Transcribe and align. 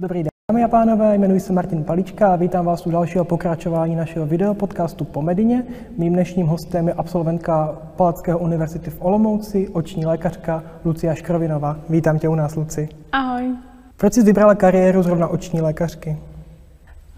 Dobrý 0.00 0.22
den, 0.22 0.30
dámy 0.50 0.64
a 0.64 0.68
pánové, 0.68 1.14
jmenuji 1.14 1.40
se 1.40 1.52
Martin 1.52 1.84
Palička 1.84 2.32
a 2.32 2.36
vítám 2.36 2.64
vás 2.64 2.86
u 2.86 2.90
dalšího 2.90 3.24
pokračování 3.24 3.96
našeho 3.96 4.26
videopodcastu 4.26 5.04
po 5.04 5.22
Medině. 5.22 5.64
Mým 5.98 6.12
dnešním 6.12 6.46
hostem 6.46 6.88
je 6.88 6.94
absolventka 6.94 7.78
Palackého 7.96 8.38
univerzity 8.38 8.90
v 8.90 9.00
Olomouci, 9.00 9.68
oční 9.68 10.06
lékařka 10.06 10.62
Lucia 10.84 11.14
Škrovinová. 11.14 11.76
Vítám 11.88 12.18
tě 12.18 12.28
u 12.28 12.34
nás, 12.34 12.56
Luci. 12.56 12.88
Ahoj. 13.12 13.56
Proč 13.96 14.12
jsi 14.12 14.22
vybrala 14.22 14.54
kariéru 14.54 15.02
zrovna 15.02 15.28
oční 15.28 15.60
lékařky? 15.60 16.10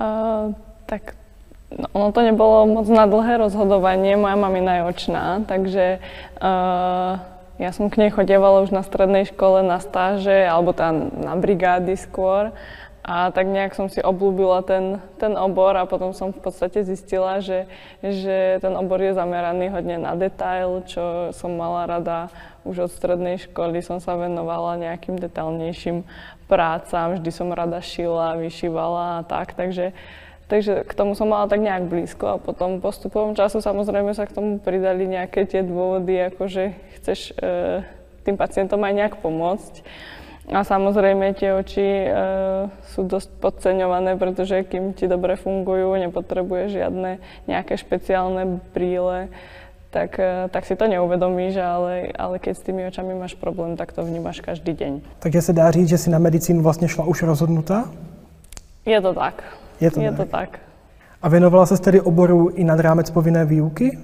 Uh, 0.00 0.54
tak 0.86 1.14
no, 1.78 1.84
ono 1.92 2.12
to 2.12 2.22
nebolo 2.22 2.66
moc 2.66 2.88
na 2.88 3.06
dlhé 3.06 3.36
rozhodovanie. 3.36 4.16
Moja 4.16 4.36
mamina 4.36 4.74
je 4.74 4.84
očná, 4.84 5.40
takže 5.46 5.98
uh, 6.42 7.20
ja 7.62 7.70
som 7.70 7.86
k 7.86 8.02
nej 8.02 8.10
chodievala 8.10 8.66
už 8.66 8.74
na 8.74 8.82
strednej 8.82 9.30
škole 9.30 9.62
na 9.62 9.78
stáže, 9.78 10.34
alebo 10.34 10.74
tam 10.74 11.14
na 11.14 11.38
brigády 11.38 11.94
skôr. 11.94 12.50
A 13.02 13.34
tak 13.34 13.50
nejak 13.50 13.74
som 13.74 13.90
si 13.90 13.98
oblúbila 13.98 14.62
ten, 14.62 15.02
ten 15.18 15.34
obor 15.34 15.74
a 15.74 15.90
potom 15.90 16.14
som 16.14 16.30
v 16.30 16.38
podstate 16.38 16.86
zistila, 16.86 17.42
že, 17.42 17.66
že 17.98 18.62
ten 18.62 18.70
obor 18.78 19.02
je 19.02 19.10
zameraný 19.10 19.74
hodne 19.74 19.98
na 19.98 20.14
detail, 20.14 20.86
čo 20.86 21.34
som 21.34 21.50
mala 21.58 21.86
rada 21.90 22.30
už 22.62 22.86
od 22.86 22.94
strednej 22.94 23.42
školy. 23.42 23.82
Som 23.82 23.98
sa 23.98 24.14
venovala 24.14 24.78
nejakým 24.78 25.18
detailnejším 25.18 26.06
prácam, 26.46 27.18
vždy 27.18 27.30
som 27.34 27.50
rada 27.50 27.82
šila, 27.82 28.38
vyšívala 28.38 29.18
a 29.18 29.26
tak, 29.26 29.58
takže 29.58 29.90
Takže 30.52 30.84
k 30.84 30.92
tomu 30.92 31.16
som 31.16 31.32
mala 31.32 31.48
tak 31.48 31.64
nejak 31.64 31.88
blízko 31.88 32.36
a 32.36 32.36
potom 32.36 32.76
postupom 32.76 33.32
času 33.32 33.64
samozrejme 33.64 34.12
sa 34.12 34.28
k 34.28 34.36
tomu 34.36 34.60
pridali 34.60 35.08
nejaké 35.08 35.48
tie 35.48 35.64
dôvody, 35.64 36.28
ako 36.28 36.44
že 36.44 36.76
chceš 37.00 37.32
e, 37.40 37.80
tým 38.28 38.36
pacientom 38.36 38.84
aj 38.84 38.92
nejak 38.92 39.14
pomôcť. 39.24 39.80
A 40.52 40.60
samozrejme 40.60 41.32
tie 41.40 41.56
oči 41.56 42.04
e, 42.04 42.08
sú 42.92 43.00
dosť 43.00 43.32
podceňované, 43.40 44.20
pretože 44.20 44.60
kým 44.68 44.92
ti 44.92 45.08
dobre 45.08 45.40
fungujú, 45.40 45.96
nepotrebuje 45.96 46.76
žiadne 46.76 47.24
nejaké 47.48 47.80
špeciálne 47.80 48.60
brýle, 48.76 49.32
tak, 49.88 50.20
e, 50.20 50.52
tak 50.52 50.68
si 50.68 50.76
to 50.76 50.84
neuvedomíš, 50.84 51.56
ale, 51.64 52.12
ale 52.12 52.36
keď 52.36 52.52
s 52.60 52.66
tými 52.68 52.84
očami 52.92 53.16
máš 53.16 53.40
problém, 53.40 53.80
tak 53.80 53.96
to 53.96 54.04
vnímaš 54.04 54.44
každý 54.44 54.76
deň. 54.76 54.92
Takže 55.24 55.42
se 55.42 55.52
dá 55.56 55.70
říct, 55.72 55.88
že 55.88 55.98
si 55.98 56.10
na 56.12 56.20
medicínu 56.20 56.60
vlastně 56.60 56.88
šla 56.88 57.08
už 57.08 57.22
rozhodnutá? 57.22 57.88
Je 58.84 59.00
to 59.00 59.16
tak. 59.16 59.61
Je 59.80 59.90
to, 59.90 60.00
Je 60.00 60.10
tak. 60.10 60.16
to 60.16 60.24
tak. 60.24 60.50
A 61.22 61.28
věnovala 61.28 61.66
se 61.66 61.78
tedy 61.78 62.00
oboru 62.00 62.48
i 62.48 62.64
nad 62.64 62.80
rámec 62.80 63.10
povinné 63.10 63.44
výuky? 63.44 63.98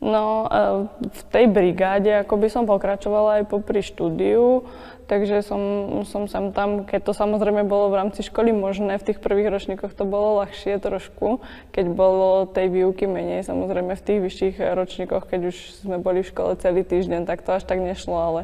No, 0.00 0.48
e, 0.48 0.88
v 1.12 1.22
tej 1.28 1.46
brigáde 1.52 2.08
ako 2.24 2.40
by 2.40 2.48
som 2.48 2.64
pokračovala 2.64 3.44
aj 3.44 3.52
popri 3.52 3.84
štúdiu, 3.84 4.64
takže 5.04 5.44
som, 5.44 5.60
som 6.08 6.24
sem 6.24 6.56
tam, 6.56 6.88
keď 6.88 7.04
to 7.04 7.12
samozrejme 7.12 7.68
bolo 7.68 7.92
v 7.92 8.00
rámci 8.00 8.24
školy 8.24 8.48
možné, 8.48 8.96
v 8.96 9.12
tých 9.12 9.20
prvých 9.20 9.52
ročníkoch 9.52 9.92
to 9.92 10.08
bolo 10.08 10.40
ľahšie 10.40 10.80
trošku, 10.80 11.44
keď 11.68 11.92
bolo 11.92 12.48
tej 12.48 12.72
výuky 12.72 13.04
menej, 13.04 13.44
samozrejme 13.44 13.92
v 13.92 14.04
tých 14.08 14.20
vyšších 14.24 14.56
ročníkoch, 14.72 15.28
keď 15.28 15.52
už 15.52 15.56
sme 15.84 16.00
boli 16.00 16.24
v 16.24 16.30
škole 16.32 16.56
celý 16.56 16.80
týždeň, 16.80 17.28
tak 17.28 17.44
to 17.44 17.52
až 17.52 17.68
tak 17.68 17.84
nešlo, 17.84 18.16
ale 18.16 18.40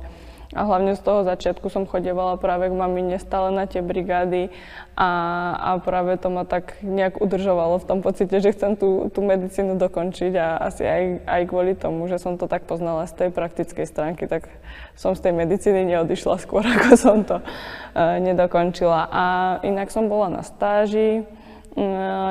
a 0.54 0.62
hlavne 0.62 0.94
z 0.94 1.02
toho 1.02 1.26
začiatku 1.26 1.66
som 1.66 1.90
chodievala 1.90 2.38
práve 2.38 2.70
k 2.70 2.78
mamine 2.78 3.18
stále 3.18 3.50
na 3.50 3.66
tie 3.66 3.82
brigády 3.82 4.54
a, 4.94 5.10
a 5.58 5.70
práve 5.82 6.14
to 6.22 6.30
ma 6.30 6.46
tak 6.46 6.78
nejak 6.86 7.18
udržovalo 7.18 7.82
v 7.82 7.88
tom 7.88 7.98
pocite, 8.04 8.38
že 8.38 8.54
chcem 8.54 8.78
tú, 8.78 9.10
tú 9.10 9.26
medicínu 9.26 9.74
dokončiť 9.74 10.32
a 10.38 10.62
asi 10.62 10.86
aj, 10.86 11.02
aj 11.26 11.42
kvôli 11.50 11.74
tomu, 11.74 12.06
že 12.06 12.22
som 12.22 12.38
to 12.38 12.46
tak 12.46 12.68
poznala 12.70 13.10
z 13.10 13.26
tej 13.26 13.30
praktickej 13.34 13.86
stránky, 13.90 14.30
tak 14.30 14.46
som 14.94 15.18
z 15.18 15.26
tej 15.26 15.32
medicíny 15.34 15.82
neodišla 15.96 16.38
skôr, 16.38 16.62
ako 16.78 16.94
som 16.94 17.26
to 17.26 17.42
uh, 17.42 18.22
nedokončila. 18.22 19.10
A 19.10 19.24
inak 19.66 19.90
som 19.90 20.06
bola 20.06 20.30
na 20.30 20.42
stáži, 20.46 21.26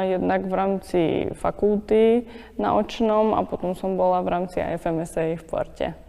jednak 0.09 0.49
v 0.49 0.53
rámci 0.53 1.01
fakulty 1.37 2.25
na 2.57 2.73
očnom 2.73 3.37
a 3.37 3.45
potom 3.45 3.77
som 3.77 3.93
bola 3.93 4.25
v 4.25 4.31
rámci 4.33 4.57
IFMSA 4.57 5.37
v 5.37 5.43
Porte. 5.45 6.04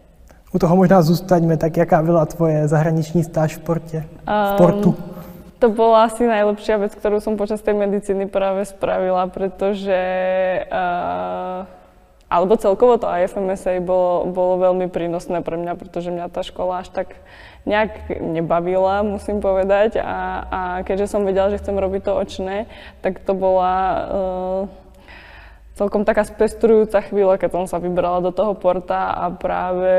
U 0.53 0.59
toho 0.59 0.75
možná 0.75 1.01
zůstaňme, 1.01 1.57
tak 1.57 1.77
jaká 1.77 2.01
byla 2.01 2.25
tvoje 2.25 2.67
zahraniční 2.67 3.23
stáž 3.23 3.55
v 3.55 3.59
porte? 3.59 4.03
V 4.27 4.57
portu? 4.57 4.89
Um, 4.89 4.95
to 5.59 5.69
bola 5.69 6.05
asi 6.05 6.23
najlepšia 6.23 6.77
vec, 6.77 6.93
ktorú 6.93 7.17
som 7.17 7.33
počas 7.33 7.65
tej 7.65 7.73
medicíny 7.73 8.29
práve 8.29 8.61
spravila, 8.63 9.25
pretože 9.27 9.99
uh, 10.69 11.65
alebo 12.29 12.59
celkovo 12.59 12.99
to 12.99 13.09
IFMSA 13.09 13.79
bolo, 13.79 14.27
bolo 14.29 14.59
veľmi 14.59 14.91
prínosné 14.91 15.39
pre 15.41 15.55
mňa, 15.55 15.73
pretože 15.79 16.11
mňa 16.11 16.27
tá 16.27 16.43
škola 16.43 16.83
až 16.83 16.91
tak 16.91 17.15
nejak 17.63 18.19
nebavila, 18.19 19.01
musím 19.03 19.39
povedať. 19.39 19.99
A, 20.03 20.45
a 20.47 20.61
keďže 20.83 21.07
som 21.07 21.23
vedela, 21.23 21.49
že 21.49 21.59
chcem 21.59 21.75
robiť 21.75 22.01
to 22.03 22.13
očné, 22.13 22.57
tak 22.99 23.23
to 23.23 23.31
bola 23.31 23.75
uh, 23.81 24.61
celkom 25.77 26.01
taká 26.01 26.25
spestrujúca 26.25 27.05
chvíľa, 27.05 27.37
keď 27.37 27.49
som 27.53 27.65
sa 27.69 27.77
vybrala 27.77 28.25
do 28.25 28.33
toho 28.33 28.57
porta 28.57 29.13
a 29.13 29.29
práve 29.29 29.93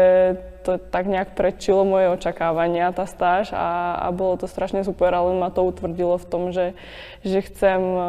to 0.67 0.77
tak 0.77 1.07
nejak 1.09 1.33
predčilo 1.33 1.87
moje 1.87 2.11
očakávania, 2.13 2.93
tá 2.93 3.07
stáž 3.07 3.55
a, 3.55 3.95
a 3.95 4.11
bolo 4.11 4.37
to 4.37 4.51
strašne 4.51 4.83
super, 4.83 5.15
ale 5.15 5.39
ma 5.39 5.49
to 5.55 5.65
utvrdilo 5.65 6.19
v 6.19 6.27
tom, 6.29 6.43
že, 6.53 6.75
že 7.23 7.41
chcem 7.47 7.79
uh, 7.79 8.03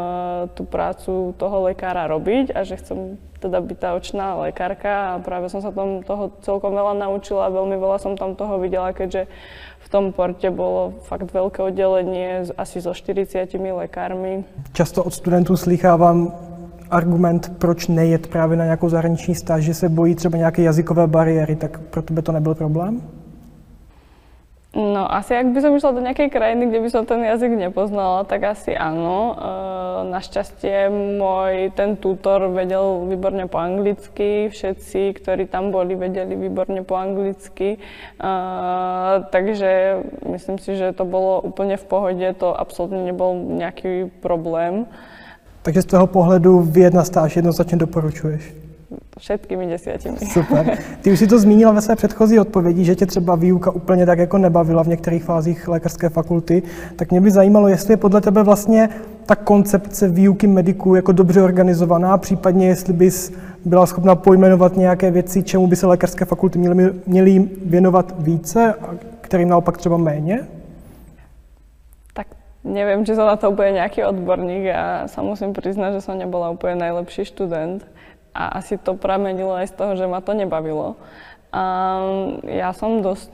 tú 0.58 0.66
prácu 0.66 1.38
toho 1.38 1.58
lekára 1.70 2.10
robiť 2.10 2.52
a 2.52 2.66
že 2.66 2.82
chcem 2.82 3.22
teda 3.40 3.64
byť 3.64 3.78
tá 3.80 3.90
očná 3.96 4.36
lekárka 4.44 5.16
a 5.16 5.22
práve 5.24 5.48
som 5.48 5.64
sa 5.64 5.72
tam 5.72 6.04
toho 6.04 6.36
celkom 6.44 6.76
veľa 6.76 7.00
naučila 7.00 7.48
a 7.48 7.54
veľmi 7.54 7.80
veľa 7.80 7.98
som 8.02 8.20
tam 8.20 8.36
toho 8.36 8.60
videla, 8.60 8.92
keďže 8.92 9.32
v 9.80 9.88
tom 9.88 10.12
porte 10.12 10.52
bolo 10.52 11.00
fakt 11.08 11.32
veľké 11.32 11.64
oddelenie 11.64 12.52
asi 12.60 12.84
so 12.84 12.92
40 12.92 13.48
lekármi. 13.56 14.44
Často 14.76 15.00
od 15.00 15.14
studentů 15.16 15.56
slychávám 15.56 16.49
argument, 16.92 17.52
proč 17.58 17.88
nejet 17.88 18.28
právě 18.28 18.58
na 18.58 18.64
nějakou 18.64 18.90
zahraniční 18.90 19.36
stáž, 19.36 19.64
že 19.64 19.74
se 19.74 19.90
bojí 19.90 20.16
třeba 20.16 20.38
nějaké 20.38 20.62
jazykové 20.62 21.08
bariéry, 21.08 21.56
tak 21.56 21.80
pro 21.80 22.02
tebe 22.02 22.22
to 22.22 22.32
nebyl 22.32 22.56
problém? 22.56 23.02
No 24.70 25.10
asi 25.10 25.34
ak 25.34 25.50
by 25.50 25.60
som 25.66 25.74
išla 25.74 25.98
do 25.98 26.06
nejakej 26.06 26.30
krajiny, 26.30 26.70
kde 26.70 26.86
by 26.86 26.90
som 26.94 27.02
ten 27.02 27.26
jazyk 27.26 27.58
nepoznala, 27.58 28.22
tak 28.30 28.54
asi 28.54 28.78
áno. 28.78 29.34
E, 29.34 29.36
našťastie 30.14 30.94
môj 31.18 31.74
ten 31.74 31.98
tutor 31.98 32.54
vedel 32.54 33.10
výborne 33.10 33.50
po 33.50 33.58
anglicky, 33.58 34.54
všetci, 34.54 35.18
ktorí 35.18 35.50
tam 35.50 35.74
boli, 35.74 35.98
vedeli 35.98 36.38
výborne 36.38 36.86
po 36.86 37.02
anglicky. 37.02 37.76
E, 37.76 38.30
takže 39.34 40.06
myslím 40.30 40.62
si, 40.62 40.78
že 40.78 40.94
to 40.94 41.02
bolo 41.02 41.42
úplne 41.42 41.74
v 41.74 41.86
pohode, 41.90 42.28
to 42.38 42.54
absolútne 42.54 43.10
nebol 43.10 43.34
nejaký 43.42 44.14
problém. 44.22 44.86
Takže 45.62 45.82
z 45.82 45.86
toho 45.86 46.08
pohledu 46.08 46.62
vyjet 46.62 46.94
na 46.94 47.04
stáž 47.04 47.36
jednoznačně 47.36 47.78
doporučuješ? 47.78 48.54
Všetkými 49.20 49.68
desiatimi. 49.68 50.18
Super. 50.34 50.78
Ty 51.02 51.12
už 51.12 51.20
si 51.20 51.28
to 51.28 51.40
zmínila 51.40 51.72
ve 51.72 51.82
své 51.82 51.96
předchozí 51.96 52.40
odpovědi, 52.40 52.84
že 52.84 52.96
tě 52.96 53.06
třeba 53.06 53.36
výuka 53.36 53.72
úplně 53.72 54.06
tak 54.06 54.20
jako 54.20 54.38
nebavila 54.38 54.84
v 54.84 54.88
některých 54.88 55.24
fázích 55.24 55.68
lékařské 55.68 56.10
fakulty, 56.10 56.64
tak 56.96 57.12
mě 57.12 57.22
by 57.22 57.32
zajímalo, 57.32 57.68
jestli 57.68 57.94
je 57.94 57.98
podle 57.98 58.22
tebe 58.22 58.44
vlastně 58.44 58.90
ta 59.26 59.36
koncepce 59.36 60.08
výuky 60.08 60.48
mediků 60.48 60.96
jako 60.96 61.12
dobře 61.12 61.42
organizovaná, 61.42 62.18
případně 62.18 62.68
jestli 62.68 62.94
bys 62.94 63.32
byla 63.66 63.86
schopna 63.86 64.16
pojmenovat 64.16 64.78
nějaké 64.78 65.12
věci, 65.12 65.44
čemu 65.44 65.68
by 65.68 65.76
se 65.76 65.88
lékařské 65.88 66.26
fakulty 66.26 66.60
měly, 66.60 66.94
měly 67.08 67.50
věnovat 67.66 68.16
více 68.20 68.74
a 68.74 68.96
kterým 69.22 69.50
naopak 69.50 69.78
třeba 69.78 69.98
méně? 69.98 70.40
Neviem, 72.60 73.08
či 73.08 73.16
som 73.16 73.24
na 73.24 73.40
to 73.40 73.56
úplne 73.56 73.80
nejaký 73.80 74.04
odborník. 74.04 74.68
Ja 74.68 75.08
sa 75.08 75.24
musím 75.24 75.56
priznať, 75.56 76.00
že 76.00 76.06
som 76.06 76.20
nebola 76.20 76.52
úplne 76.52 76.84
najlepší 76.84 77.24
študent. 77.24 77.88
A 78.36 78.60
asi 78.60 78.76
to 78.76 79.00
pramenilo 79.00 79.56
aj 79.56 79.72
z 79.72 79.78
toho, 79.80 79.92
že 79.96 80.06
ma 80.06 80.20
to 80.20 80.36
nebavilo. 80.36 81.00
A 81.50 81.64
ja 82.46 82.76
som 82.76 83.00
dosť 83.00 83.32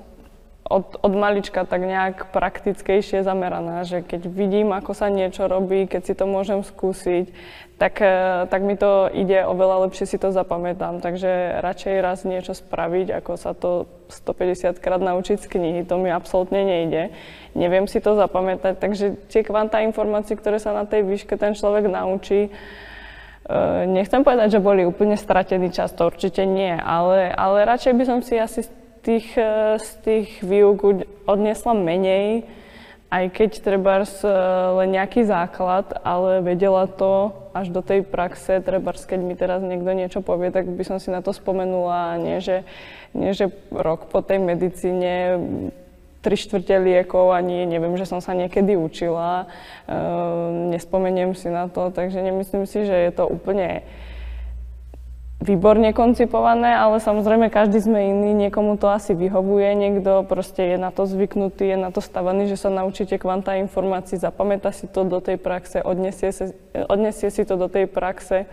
od, 0.65 0.97
od 0.97 1.13
malička 1.13 1.61
tak 1.61 1.85
nejak 1.85 2.33
praktickejšie 2.33 3.21
zameraná, 3.21 3.85
že 3.85 4.01
keď 4.01 4.25
vidím, 4.25 4.73
ako 4.73 4.97
sa 4.97 5.13
niečo 5.13 5.45
robí, 5.45 5.85
keď 5.85 6.01
si 6.01 6.13
to 6.17 6.25
môžem 6.25 6.65
skúsiť, 6.65 7.29
tak, 7.77 8.01
e, 8.01 8.49
tak 8.49 8.65
mi 8.65 8.73
to 8.73 9.05
ide 9.13 9.45
oveľa 9.45 9.85
lepšie 9.85 10.09
si 10.09 10.17
to 10.17 10.33
zapamätám. 10.33 11.05
Takže 11.05 11.61
radšej 11.61 11.95
raz 12.01 12.25
niečo 12.25 12.57
spraviť, 12.57 13.13
ako 13.21 13.31
sa 13.37 13.53
to 13.53 13.85
150 14.09 14.81
krát 14.81 15.05
naučiť 15.05 15.37
z 15.37 15.47
knihy. 15.53 15.81
To 15.85 16.01
mi 16.01 16.09
absolútne 16.09 16.65
nejde. 16.65 17.13
Neviem 17.53 17.85
si 17.85 18.01
to 18.01 18.17
zapamätať, 18.17 18.81
takže 18.81 19.05
tie 19.29 19.45
kvanta 19.45 19.85
informácií, 19.85 20.33
ktoré 20.33 20.57
sa 20.57 20.73
na 20.73 20.89
tej 20.89 21.05
výške 21.05 21.37
ten 21.37 21.53
človek 21.53 21.85
naučí, 21.93 22.49
e, 22.49 22.51
nechcem 23.85 24.25
povedať, 24.25 24.57
že 24.57 24.65
boli 24.65 24.81
úplne 24.81 25.13
stratený 25.13 25.69
čas, 25.69 25.93
to 25.93 26.09
určite 26.09 26.41
nie, 26.41 26.73
ale, 26.73 27.29
ale 27.29 27.69
radšej 27.69 27.93
by 27.93 28.03
som 28.09 28.19
si 28.25 28.33
asi 28.41 28.65
tých, 29.05 29.27
eh, 29.37 29.77
z 29.77 29.89
tých 30.01 30.29
výuk 30.41 31.05
odnesla 31.29 31.77
menej, 31.77 32.49
aj 33.13 33.25
keď 33.29 33.49
treba 33.61 34.01
eh, 34.01 34.09
len 34.81 34.89
nejaký 34.97 35.29
základ, 35.29 35.93
ale 36.01 36.41
vedela 36.41 36.89
to 36.89 37.37
až 37.53 37.69
do 37.69 37.85
tej 37.85 38.01
praxe, 38.01 38.59
treba 38.65 38.91
keď 38.91 39.19
mi 39.21 39.37
teraz 39.37 39.61
niekto 39.61 39.93
niečo 39.93 40.19
povie, 40.25 40.49
tak 40.49 40.65
by 40.65 40.83
som 40.83 40.97
si 40.97 41.13
na 41.13 41.21
to 41.21 41.31
spomenula 41.31 42.17
a 42.17 42.19
nie, 42.19 42.41
že, 42.41 42.65
nie, 43.13 43.31
že 43.31 43.53
rok 43.71 44.09
po 44.09 44.19
tej 44.25 44.43
medicíne 44.43 45.39
tri 46.19 46.33
štvrte 46.33 46.81
liekov, 46.81 47.37
ani 47.37 47.69
neviem, 47.69 47.93
že 48.01 48.09
som 48.09 48.17
sa 48.17 48.33
niekedy 48.33 48.73
učila. 48.73 49.45
Uh, 49.85 50.73
nespomeniem 50.73 51.37
si 51.37 51.53
na 51.53 51.69
to, 51.69 51.93
takže 51.93 52.17
nemyslím 52.17 52.65
si, 52.65 52.81
že 52.81 52.97
je 52.97 53.11
to 53.13 53.29
úplne 53.29 53.85
výborne 55.45 55.93
koncipované, 55.93 56.73
ale 56.73 56.97
samozrejme 56.97 57.53
každý 57.53 57.77
sme 57.77 58.09
iný, 58.09 58.33
niekomu 58.33 58.81
to 58.81 58.89
asi 58.89 59.13
vyhovuje, 59.13 59.77
niekto 59.77 60.25
proste 60.25 60.73
je 60.73 60.77
na 60.81 60.89
to 60.89 61.05
zvyknutý, 61.05 61.69
je 61.71 61.77
na 61.77 61.93
to 61.93 62.01
stavaný, 62.01 62.49
že 62.49 62.57
sa 62.57 62.73
naučíte 62.73 63.21
kvanta 63.21 63.53
informácií, 63.61 64.17
zapamätá 64.17 64.73
si 64.73 64.89
to 64.89 65.05
do 65.05 65.21
tej 65.21 65.37
praxe, 65.37 65.85
odnesie, 65.85 66.33
sa, 66.33 66.49
odnesie 66.89 67.29
si 67.29 67.45
to 67.45 67.55
do 67.55 67.69
tej 67.69 67.85
praxe 67.85 68.49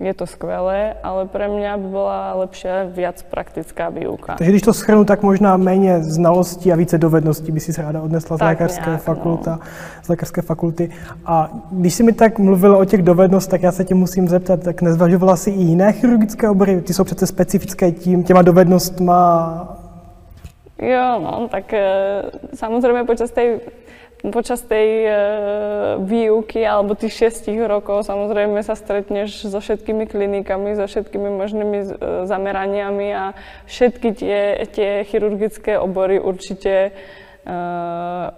je 0.00 0.14
to 0.14 0.26
skvelé, 0.26 0.94
ale 1.02 1.26
pre 1.26 1.48
mňa 1.50 1.74
by 1.76 1.88
bola 1.90 2.34
lepšia 2.34 2.86
viac 2.86 3.22
praktická 3.22 3.90
výuka. 3.90 4.38
Takže 4.38 4.50
když 4.50 4.62
to 4.62 4.72
schrnu, 4.72 5.04
tak 5.04 5.22
možná 5.22 5.56
méně 5.56 6.02
znalostí 6.02 6.72
a 6.72 6.76
více 6.76 6.98
dovedností 6.98 7.52
by 7.52 7.60
si 7.60 7.72
se 7.72 7.82
ráda 7.82 8.02
odnesla 8.02 8.36
z 8.36 8.40
lékařské, 8.40 8.90
nějak, 8.90 9.02
fakulta, 9.02 9.50
no. 9.50 9.66
z 10.02 10.08
lékařské 10.08 10.42
fakulty. 10.42 10.90
A 11.26 11.50
když 11.70 11.94
si 11.94 12.02
mi 12.02 12.12
tak 12.12 12.38
mluvila 12.38 12.78
o 12.78 12.84
těch 12.84 13.02
dovednostech, 13.02 13.50
tak 13.50 13.62
já 13.62 13.72
se 13.72 13.84
tě 13.84 13.94
musím 13.94 14.28
zeptat, 14.28 14.62
tak 14.62 14.82
nezvažovala 14.82 15.36
si 15.36 15.50
i 15.50 15.62
jiné 15.62 15.92
chirurgické 15.92 16.50
obory? 16.50 16.80
Ty 16.80 16.94
jsou 16.94 17.04
přece 17.04 17.26
specifické 17.26 17.92
tím, 17.92 18.24
těma 18.24 18.42
dovednostma 18.42 19.78
Jo, 20.78 21.18
no, 21.18 21.48
tak 21.50 21.74
e, 21.74 21.82
samozrejme 22.54 23.02
počas 23.02 23.34
tej 23.34 23.58
počas 24.18 24.66
tej 24.66 24.88
e, 25.06 25.10
výuky 26.02 26.58
alebo 26.66 26.98
tých 26.98 27.14
šiestich 27.14 27.58
rokov 27.62 28.02
samozrejme 28.02 28.58
sa 28.66 28.74
stretneš 28.74 29.46
so 29.46 29.58
všetkými 29.62 30.10
klinikami, 30.10 30.74
so 30.74 30.90
všetkými 30.90 31.30
možnými 31.38 31.78
e, 31.78 31.86
zameraniami 32.26 33.08
a 33.14 33.24
všetky 33.70 34.08
tie, 34.18 34.66
tie 34.74 35.06
chirurgické 35.06 35.78
obory 35.78 36.18
určite 36.18 36.90
e, 36.90 36.92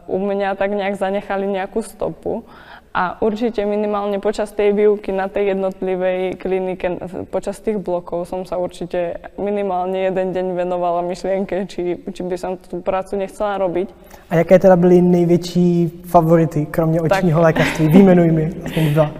u 0.04 0.18
mňa 0.20 0.60
tak 0.60 0.76
nejak 0.76 1.00
zanechali 1.00 1.48
nejakú 1.48 1.80
stopu. 1.80 2.44
A 2.90 3.22
určite 3.22 3.62
minimálne 3.62 4.18
počas 4.18 4.50
tej 4.50 4.74
výuky 4.74 5.14
na 5.14 5.30
tej 5.30 5.54
jednotlivej 5.54 6.34
klinike, 6.42 6.98
počas 7.30 7.62
tých 7.62 7.78
blokov 7.78 8.26
som 8.26 8.42
sa 8.42 8.58
určite 8.58 9.30
minimálne 9.38 10.10
jeden 10.10 10.34
deň 10.34 10.46
venovala 10.58 10.98
myšlienke, 11.06 11.70
či, 11.70 12.02
či 12.02 12.20
by 12.26 12.34
som 12.34 12.58
tú 12.58 12.82
prácu 12.82 13.14
nechcela 13.14 13.62
robiť. 13.62 13.94
A 14.30 14.42
jaké 14.42 14.58
teda 14.58 14.76
byly 14.76 15.02
největší 15.02 16.02
favority, 16.10 16.66
kromě 16.66 17.00
očního 17.00 17.38
tak. 17.38 17.44
lékařství? 17.44 17.88
Vymenuj 17.88 18.30
mi 18.30 18.44
aspoň 18.64 18.94
dva. 18.94 19.10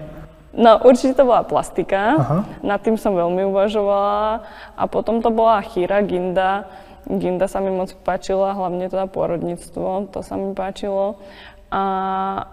No 0.50 0.82
určite 0.82 1.14
to 1.14 1.25
bola 1.25 1.46
plastika, 1.46 2.19
Aha. 2.19 2.44
nad 2.66 2.82
tým 2.82 2.99
som 2.99 3.14
veľmi 3.14 3.46
uvažovala 3.55 4.43
a 4.75 4.82
potom 4.90 5.23
to 5.23 5.31
bola 5.31 5.62
chýra, 5.62 6.02
ginda. 6.02 6.66
Ginda 7.06 7.46
sa 7.46 7.62
mi 7.62 7.70
moc 7.70 7.94
páčila, 8.02 8.52
hlavne 8.52 8.90
teda 8.90 9.06
pôrodníctvo, 9.06 10.11
to 10.11 10.26
sa 10.26 10.34
mi 10.34 10.50
páčilo. 10.50 11.23
A, 11.70 11.84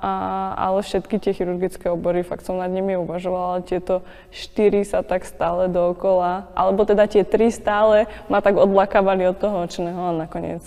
a, 0.01 0.11
ale 0.53 0.85
všetky 0.85 1.17
tie 1.17 1.33
chirurgické 1.33 1.89
obory, 1.89 2.21
fakt 2.21 2.45
som 2.45 2.61
nad 2.61 2.69
nimi 2.69 2.93
uvažovala, 2.93 3.65
tieto 3.65 4.05
štyri 4.29 4.85
sa 4.85 5.01
tak 5.01 5.25
stále 5.25 5.65
dookola, 5.65 6.53
alebo 6.53 6.85
teda 6.85 7.09
tie 7.09 7.25
tri 7.25 7.49
stále 7.49 8.05
ma 8.29 8.45
tak 8.45 8.61
odlakávali 8.61 9.25
od 9.25 9.37
toho 9.41 9.65
očného 9.65 10.13
a 10.13 10.17
nakoniec 10.29 10.61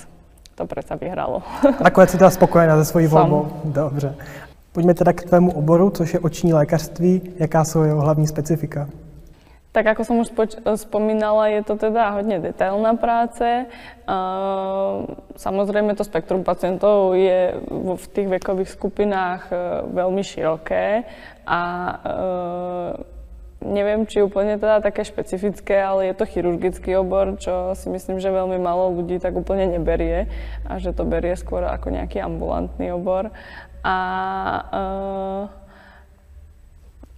to 0.60 0.66
predsa 0.66 1.00
vyhralo. 1.00 1.40
Nakonec 1.86 2.10
si 2.10 2.18
teda 2.18 2.30
spokojená 2.30 2.76
ze 2.76 2.84
svojí 2.84 3.06
volbou. 3.06 3.48
Dobře. 3.64 4.14
Pojďme 4.72 4.94
teda 4.94 5.12
k 5.12 5.22
tvému 5.22 5.52
oboru, 5.52 5.90
což 5.90 6.14
je 6.14 6.20
oční 6.20 6.52
lékařství. 6.52 7.22
Jaká 7.38 7.64
jsou 7.64 7.82
jeho 7.82 8.00
hlavní 8.00 8.26
specifika? 8.26 8.88
Tak 9.70 9.86
ako 9.86 10.02
som 10.02 10.18
už 10.18 10.34
spoč- 10.34 10.58
spomínala, 10.82 11.46
je 11.54 11.62
to 11.62 11.78
teda 11.78 12.18
hodne 12.18 12.42
detailná 12.42 12.98
práce. 12.98 13.70
Samozrejme 15.38 15.94
to 15.94 16.02
spektrum 16.02 16.42
pacientov 16.42 17.14
je 17.14 17.54
v 17.70 18.06
tých 18.10 18.26
vekových 18.26 18.74
skupinách 18.74 19.42
uh, 19.54 19.86
veľmi 19.86 20.26
široké 20.26 21.06
a 21.46 21.62
uh, 22.02 22.90
neviem, 23.62 24.10
či 24.10 24.26
úplne 24.26 24.58
teda 24.58 24.82
také 24.82 25.06
špecifické, 25.06 25.78
ale 25.78 26.10
je 26.10 26.14
to 26.18 26.26
chirurgický 26.26 26.98
obor, 26.98 27.38
čo 27.38 27.70
si 27.78 27.94
myslím, 27.94 28.18
že 28.18 28.34
veľmi 28.34 28.58
málo 28.58 28.90
ľudí 28.98 29.22
tak 29.22 29.38
úplne 29.38 29.70
neberie 29.70 30.26
a 30.66 30.82
že 30.82 30.90
to 30.90 31.06
berie 31.06 31.38
skôr 31.38 31.62
ako 31.62 31.94
nejaký 31.94 32.18
ambulantný 32.18 32.90
obor. 32.90 33.30
A 33.86 33.96
uh, 34.66 35.59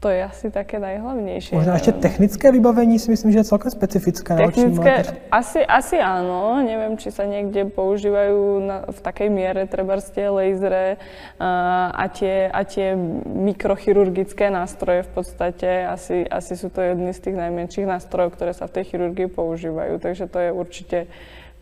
to 0.02 0.10
je 0.10 0.18
asi 0.18 0.50
také 0.50 0.82
najhlavnejšie. 0.82 1.54
Možná 1.54 1.78
ešte 1.78 1.94
technické 2.02 2.50
vybavení 2.50 2.98
si 2.98 3.06
myslím, 3.06 3.30
že 3.30 3.46
je 3.46 3.54
celkom 3.54 3.70
specifické 3.70 4.34
technické, 4.34 5.06
asi, 5.30 5.62
asi 5.62 6.02
áno, 6.02 6.58
neviem, 6.58 6.98
či 6.98 7.14
sa 7.14 7.22
niekde 7.22 7.70
používajú 7.70 8.42
na, 8.66 8.76
v 8.90 8.98
takej 8.98 9.30
miere 9.30 9.62
treba 9.70 10.02
tie 10.02 10.26
lasery 10.26 10.98
a, 11.38 11.94
a, 11.94 12.04
tie, 12.10 12.50
a 12.50 12.66
tie 12.66 12.98
mikrochirurgické 13.30 14.50
nástroje 14.50 15.06
v 15.06 15.10
podstate, 15.14 15.86
asi, 15.86 16.26
asi 16.26 16.58
sú 16.58 16.66
to 16.74 16.82
jedny 16.82 17.14
z 17.14 17.22
tých 17.22 17.36
najmenších 17.38 17.86
nástrojov, 17.86 18.34
ktoré 18.34 18.58
sa 18.58 18.66
v 18.66 18.82
tej 18.82 18.84
chirurgii 18.90 19.30
používajú, 19.30 20.02
takže 20.02 20.26
to 20.26 20.38
je 20.42 20.50
určite, 20.50 20.98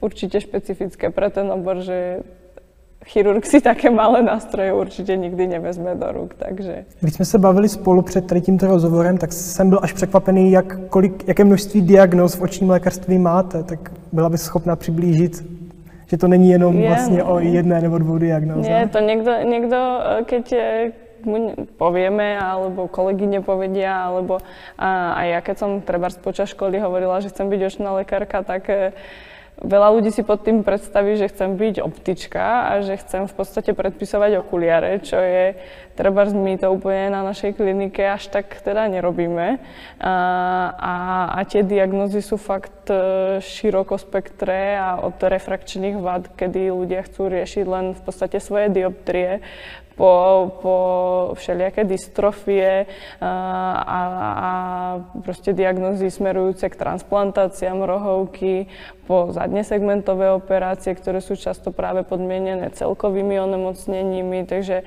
určite 0.01 0.41
špecifické 0.41 1.13
pre 1.13 1.29
ten 1.29 1.45
obor, 1.53 1.85
že 1.85 2.25
chirurg 3.07 3.47
si 3.47 3.61
také 3.61 3.91
malé 3.91 4.23
nástroje 4.23 4.73
určitě 4.73 5.17
nikdy 5.17 5.47
nevezme 5.47 5.95
do 5.95 6.13
ruk, 6.13 6.35
takže... 6.35 6.85
Když 7.01 7.15
jsme 7.15 7.25
se 7.25 7.39
bavili 7.39 7.69
spolu 7.69 8.03
před 8.03 8.27
tady 8.27 8.41
tímto 8.41 8.67
rozhovorem, 8.67 9.19
tak 9.19 9.33
jsem 9.33 9.71
byl 9.71 9.79
až 9.83 9.93
překvapený, 9.93 10.53
jak, 10.53 10.89
kolik, 10.89 11.29
jaké 11.29 11.45
množství 11.45 11.83
diagnóz 11.83 12.35
v 12.35 12.43
očním 12.43 12.71
lékařství 12.71 13.19
máte, 13.19 13.63
tak 13.63 13.93
byla 14.13 14.29
by 14.29 14.39
schopna 14.39 14.77
přiblížit 14.77 15.61
že 16.11 16.17
to 16.17 16.29
není 16.29 16.51
jenom 16.51 16.79
je, 16.79 16.89
vlastně 16.89 17.19
no. 17.19 17.33
o 17.33 17.39
jedné 17.39 17.81
nebo 17.81 17.99
dvou 17.99 18.19
diagnózách. 18.19 18.67
Nie, 18.67 18.89
to 18.91 18.99
niekto, 18.99 19.31
niekto 19.47 19.79
keď 20.27 20.45
mu 21.23 21.55
povieme, 21.79 22.35
alebo 22.35 22.91
kolegyne 22.91 23.47
povedia, 23.47 24.11
alebo 24.11 24.43
a, 24.75 25.15
a 25.15 25.21
ja 25.31 25.39
keď 25.39 25.57
som 25.59 25.71
treba 25.87 26.11
počas 26.19 26.51
školy 26.51 26.83
hovorila, 26.83 27.23
že 27.23 27.31
chcem 27.31 27.47
byť 27.47 27.61
očná 27.63 27.95
lekárka, 27.95 28.43
tak 28.43 28.67
Veľa 29.61 29.93
ľudí 29.93 30.09
si 30.09 30.25
pod 30.25 30.41
tým 30.41 30.65
predstaví, 30.65 31.21
že 31.21 31.29
chcem 31.29 31.61
byť 31.61 31.85
optička 31.85 32.73
a 32.73 32.81
že 32.81 32.97
chcem 32.97 33.29
v 33.29 33.35
podstate 33.37 33.77
predpisovať 33.77 34.41
okuliare, 34.41 35.05
čo 35.05 35.21
je, 35.21 35.53
treba 36.01 36.25
my 36.33 36.57
to 36.57 36.73
úplne 36.73 37.13
na 37.13 37.21
našej 37.21 37.61
klinike 37.61 38.01
až 38.01 38.33
tak 38.33 38.49
teda 38.65 38.89
nerobíme. 38.89 39.61
A, 40.01 40.15
a, 40.73 40.95
a 41.37 41.39
tie 41.45 41.61
diagnózy 41.61 42.25
sú 42.25 42.41
fakt 42.41 42.89
e, 42.89 43.37
široko 43.45 44.01
spektré 44.01 44.81
a 44.81 44.97
od 44.97 45.21
refrakčných 45.21 46.01
vad, 46.01 46.33
kedy 46.41 46.73
ľudia 46.73 47.05
chcú 47.05 47.29
riešiť 47.29 47.65
len 47.69 47.93
v 47.93 48.01
podstate 48.01 48.41
svoje 48.41 48.73
dioptrie, 48.73 49.45
po, 49.99 50.13
po 50.63 50.77
všelijaké 51.35 51.85
dystrofie 51.85 52.87
a, 53.21 53.33
a, 53.85 54.01
proste 55.23 55.53
diagnózy 55.53 56.09
smerujúce 56.11 56.69
k 56.71 56.79
transplantáciám 56.79 57.85
rohovky, 57.85 58.71
po 59.11 59.35
zadne 59.35 59.67
segmentové 59.67 60.31
operácie, 60.31 60.95
ktoré 60.95 61.19
sú 61.19 61.35
často 61.35 61.75
práve 61.75 62.07
podmienené 62.07 62.71
celkovými 62.71 63.43
onemocnenými, 63.43 64.47
takže 64.47 64.83
e, 64.83 64.85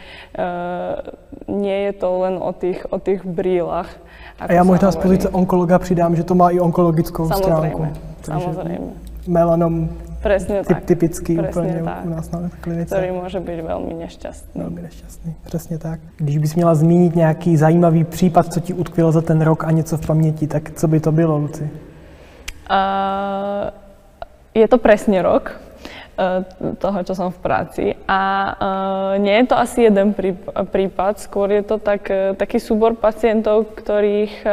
nie 1.52 1.92
je 1.92 1.94
to 2.00 2.10
len 2.24 2.36
o 2.40 2.56
tých, 2.56 2.88
o 2.88 3.04
tých 3.04 3.20
brýlach. 3.28 3.92
A 4.40 4.50
ja 4.50 4.64
možná 4.64 4.96
z 4.96 4.98
pozice 5.04 5.28
onkologa 5.30 5.76
přidám, 5.80 6.16
že 6.16 6.24
to 6.24 6.40
má 6.40 6.56
i 6.56 6.58
onkologickou 6.60 7.28
samozrejme, 7.28 7.68
stránku. 7.68 7.82
Samozrejme. 8.24 8.90
Melanom 9.28 9.92
Presne 10.24 10.64
tak. 10.64 10.88
typický 10.88 11.36
Presne 11.36 11.62
úplně 11.62 11.82
tak. 11.84 12.06
u 12.06 12.10
nás 12.10 12.32
na 12.32 12.50
klinice. 12.62 12.96
Ktorý 12.96 13.12
môže 13.12 13.40
byť 13.44 13.60
veľmi 13.60 13.94
nešťastný. 14.08 14.56
Velmi 14.56 14.82
nešťastný, 14.82 15.36
přesně 15.46 15.78
tak. 15.78 16.00
Když 16.18 16.38
bys 16.38 16.56
měla 16.56 16.76
zmínit 16.76 17.16
nějaký 17.16 17.58
zajímavý 17.58 18.04
případ, 18.04 18.54
co 18.54 18.60
ti 18.60 18.74
utkvěl 18.74 19.12
za 19.12 19.22
ten 19.22 19.42
rok 19.42 19.64
a 19.64 19.72
něco 19.72 19.98
v 19.98 20.08
paměti, 20.08 20.48
tak 20.48 20.72
co 20.72 20.88
by 20.88 21.00
to 21.00 21.12
bylo, 21.12 21.38
Luci? 21.38 21.70
Uh, 22.72 23.70
je 24.56 24.68
to 24.68 24.78
presne 24.78 25.20
rok 25.22 25.52
uh, 26.16 26.74
toho, 26.80 27.04
čo 27.04 27.12
som 27.12 27.28
v 27.28 27.40
práci. 27.44 27.86
A 28.08 28.22
uh, 28.56 29.20
nie 29.20 29.36
je 29.44 29.46
to 29.52 29.60
asi 29.60 29.92
jeden 29.92 30.16
prípad, 30.72 31.20
skôr 31.20 31.52
je 31.52 31.68
to 31.68 31.76
tak, 31.84 32.08
uh, 32.08 32.32
taký 32.40 32.64
súbor 32.64 32.96
pacientov, 32.96 33.76
ktorých 33.76 34.48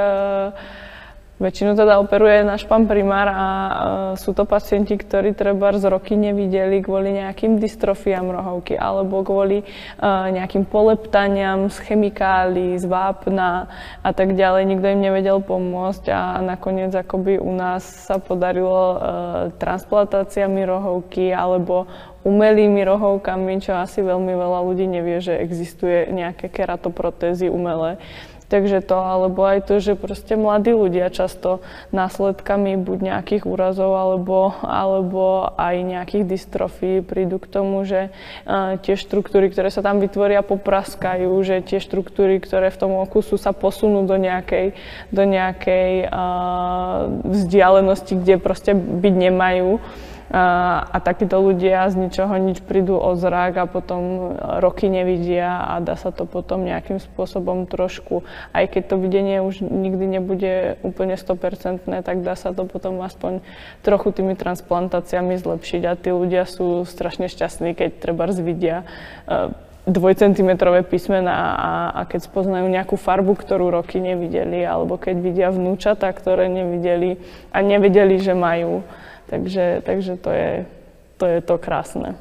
Väčšinu 1.41 1.73
teda 1.73 1.97
operuje 2.05 2.45
náš 2.45 2.69
pán 2.69 2.85
primár 2.85 3.25
a 3.33 3.47
uh, 3.49 3.73
sú 4.21 4.37
to 4.37 4.45
pacienti, 4.45 4.93
ktorí 4.93 5.33
treba 5.33 5.73
z 5.73 5.89
roky 5.89 6.13
nevideli 6.13 6.85
kvôli 6.85 7.17
nejakým 7.17 7.57
dystrofiám 7.57 8.29
rohovky 8.29 8.77
alebo 8.77 9.25
kvôli 9.25 9.65
uh, 9.65 10.29
nejakým 10.29 10.69
poleptaniam 10.69 11.73
z 11.73 11.81
chemikálií, 11.81 12.77
z 12.77 12.85
vápna 12.85 13.73
a 14.05 14.13
tak 14.13 14.37
ďalej. 14.37 14.69
Nikto 14.69 14.87
im 14.93 15.01
nevedel 15.01 15.41
pomôcť 15.41 16.13
a 16.13 16.45
nakoniec 16.45 16.93
akoby 16.93 17.41
u 17.41 17.57
nás 17.57 17.89
sa 17.89 18.21
podarilo 18.21 18.77
uh, 18.77 18.97
transplantáciami 19.57 20.61
rohovky 20.69 21.33
alebo 21.33 21.89
umelými 22.21 22.85
rohovkami, 22.85 23.65
čo 23.65 23.81
asi 23.81 24.05
veľmi 24.05 24.37
veľa 24.37 24.61
ľudí 24.61 24.85
nevie, 24.85 25.25
že 25.25 25.41
existuje 25.41 26.05
nejaké 26.13 26.53
keratoprotézy 26.53 27.49
umelé 27.49 27.97
takže 28.51 28.83
to, 28.83 28.99
alebo 28.99 29.47
aj 29.47 29.71
to, 29.71 29.79
že 29.79 29.95
proste 29.95 30.35
mladí 30.35 30.75
ľudia 30.75 31.07
často 31.15 31.63
následkami 31.95 32.75
buď 32.83 32.99
nejakých 33.15 33.47
úrazov, 33.47 33.95
alebo, 33.95 34.59
alebo 34.67 35.55
aj 35.55 35.77
nejakých 35.87 36.25
dystrofí 36.27 36.93
prídu 37.07 37.39
k 37.39 37.47
tomu, 37.47 37.87
že 37.87 38.11
uh, 38.11 38.75
tie 38.83 38.99
štruktúry, 38.99 39.55
ktoré 39.55 39.71
sa 39.71 39.87
tam 39.87 40.03
vytvoria, 40.03 40.43
popraskajú, 40.43 41.31
že 41.47 41.63
tie 41.63 41.79
štruktúry, 41.79 42.43
ktoré 42.43 42.75
v 42.75 42.81
tom 42.83 42.93
oku 42.99 43.23
sú, 43.23 43.39
sa 43.39 43.55
posunú 43.55 44.03
do 44.03 44.19
nejakej, 44.19 44.75
do 45.15 45.23
nejakej 45.23 46.11
uh, 46.11 47.07
vzdialenosti, 47.23 48.19
kde 48.19 48.35
proste 48.43 48.75
byť 48.75 49.15
nemajú. 49.31 49.79
A, 50.31 51.01
takíto 51.03 51.43
ľudia 51.43 51.91
z 51.91 52.07
ničoho 52.07 52.39
nič 52.39 52.63
prídu 52.63 52.95
o 52.95 53.19
zrak 53.19 53.59
a 53.59 53.67
potom 53.67 54.35
roky 54.63 54.87
nevidia 54.87 55.59
a 55.67 55.83
dá 55.83 55.99
sa 55.99 56.15
to 56.15 56.23
potom 56.23 56.63
nejakým 56.63 57.03
spôsobom 57.03 57.67
trošku, 57.67 58.23
aj 58.55 58.71
keď 58.71 58.83
to 58.95 58.97
videnie 59.03 59.43
už 59.43 59.59
nikdy 59.59 60.07
nebude 60.07 60.79
úplne 60.87 61.19
100%, 61.19 61.83
tak 62.07 62.17
dá 62.23 62.39
sa 62.39 62.55
to 62.55 62.63
potom 62.63 63.03
aspoň 63.03 63.43
trochu 63.83 64.15
tými 64.15 64.39
transplantáciami 64.39 65.35
zlepšiť 65.35 65.83
a 65.91 65.99
tí 65.99 66.15
ľudia 66.15 66.47
sú 66.47 66.87
strašne 66.87 67.27
šťastní, 67.27 67.75
keď 67.75 67.91
treba 67.99 68.31
zvidia 68.31 68.87
e, 69.27 69.51
dvojcentimetrové 69.91 70.87
písmená 70.87 71.59
a, 71.59 71.73
a 71.91 72.01
keď 72.07 72.31
spoznajú 72.31 72.71
nejakú 72.71 72.95
farbu, 72.95 73.35
ktorú 73.35 73.75
roky 73.75 73.99
nevideli, 73.99 74.63
alebo 74.63 74.95
keď 74.95 75.17
vidia 75.19 75.49
vnúčata, 75.51 76.07
ktoré 76.15 76.47
nevideli 76.47 77.19
a 77.51 77.59
nevedeli, 77.65 78.23
že 78.23 78.31
majú. 78.37 78.87
Takže, 79.31 79.83
takže 79.87 80.17
to, 80.17 80.31
je, 80.31 80.67
to 81.17 81.27
je 81.27 81.41
to 81.41 81.59
krásné. 81.59 82.15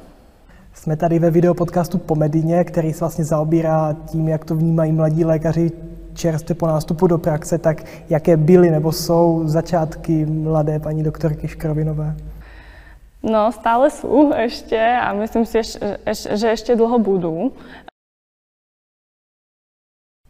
Jsme 0.74 0.96
tady 0.96 1.18
ve 1.18 1.30
videopodcastu 1.30 1.98
po 1.98 2.14
Medině, 2.14 2.64
který 2.64 2.92
se 2.92 3.00
vlastně 3.00 3.24
zaobírá 3.24 3.96
tím, 4.06 4.28
jak 4.28 4.44
to 4.44 4.54
vnímají 4.54 4.92
mladí 4.92 5.24
lékaři 5.24 5.70
čerstvě 6.14 6.54
po 6.54 6.66
nástupu 6.66 7.06
do 7.06 7.18
praxe, 7.18 7.58
tak 7.58 7.82
jaké 8.10 8.36
byly 8.36 8.70
nebo 8.70 8.92
jsou 8.92 9.42
začátky 9.44 10.26
mladé 10.26 10.78
paní 10.78 11.02
doktorky 11.02 11.48
Škrovinové? 11.48 12.14
No, 13.20 13.52
stále 13.52 13.92
sú 13.92 14.32
ešte 14.32 14.80
a 14.80 15.12
myslím 15.12 15.44
si, 15.44 15.60
že 16.08 16.46
ešte 16.56 16.72
dlho 16.72 16.96
budú. 16.96 17.52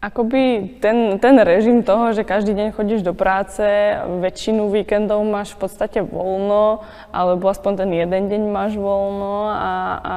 Akoby 0.01 0.81
ten, 0.81 1.21
ten 1.21 1.37
režim 1.45 1.85
toho, 1.85 2.17
že 2.17 2.25
každý 2.25 2.57
deň 2.57 2.73
chodíš 2.73 3.05
do 3.05 3.13
práce, 3.13 3.61
väčšinu 4.01 4.73
víkendov 4.73 5.21
máš 5.29 5.53
v 5.53 5.69
podstate 5.69 6.01
voľno, 6.01 6.89
alebo 7.13 7.53
aspoň 7.53 7.85
ten 7.85 7.91
jeden 7.93 8.33
deň 8.33 8.43
máš 8.49 8.81
voľno 8.81 9.53
a, 9.53 9.73
a 10.01 10.17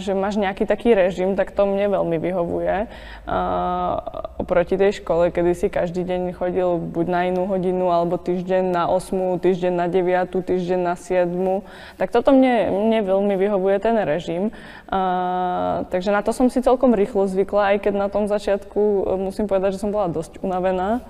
že 0.00 0.16
máš 0.16 0.40
nejaký 0.40 0.64
taký 0.64 0.96
režim, 0.96 1.36
tak 1.36 1.52
to 1.52 1.68
mne 1.68 1.92
veľmi 1.92 2.16
vyhovuje. 2.16 2.88
Uh, 3.28 4.00
oproti 4.40 4.80
tej 4.80 5.04
škole, 5.04 5.28
kedy 5.28 5.52
si 5.52 5.68
každý 5.68 6.00
deň 6.00 6.32
chodil 6.32 6.80
buď 6.80 7.04
na 7.04 7.20
inú 7.28 7.44
hodinu, 7.44 7.92
alebo 7.92 8.16
týždeň 8.16 8.72
na 8.72 8.88
8, 8.88 9.36
týždeň 9.36 9.84
na 9.84 9.86
9, 9.92 10.32
týždeň 10.32 10.80
na 10.80 10.96
7. 10.96 11.28
Tak 12.00 12.08
toto 12.08 12.32
mne, 12.32 12.72
mne 12.72 13.04
veľmi 13.04 13.36
vyhovuje 13.36 13.76
ten 13.84 14.00
režim. 14.00 14.48
Uh, 14.88 15.84
takže 15.92 16.08
na 16.08 16.24
to 16.24 16.32
som 16.32 16.48
si 16.48 16.64
celkom 16.64 16.96
rýchlo 16.96 17.28
zvykla, 17.28 17.76
aj 17.76 17.84
keď 17.84 17.94
na 18.00 18.08
tom 18.08 18.32
začiatku 18.32 18.93
musím 19.18 19.50
povedať, 19.50 19.74
že 19.74 19.82
som 19.82 19.90
bola 19.90 20.06
dosť 20.06 20.38
unavená 20.44 21.02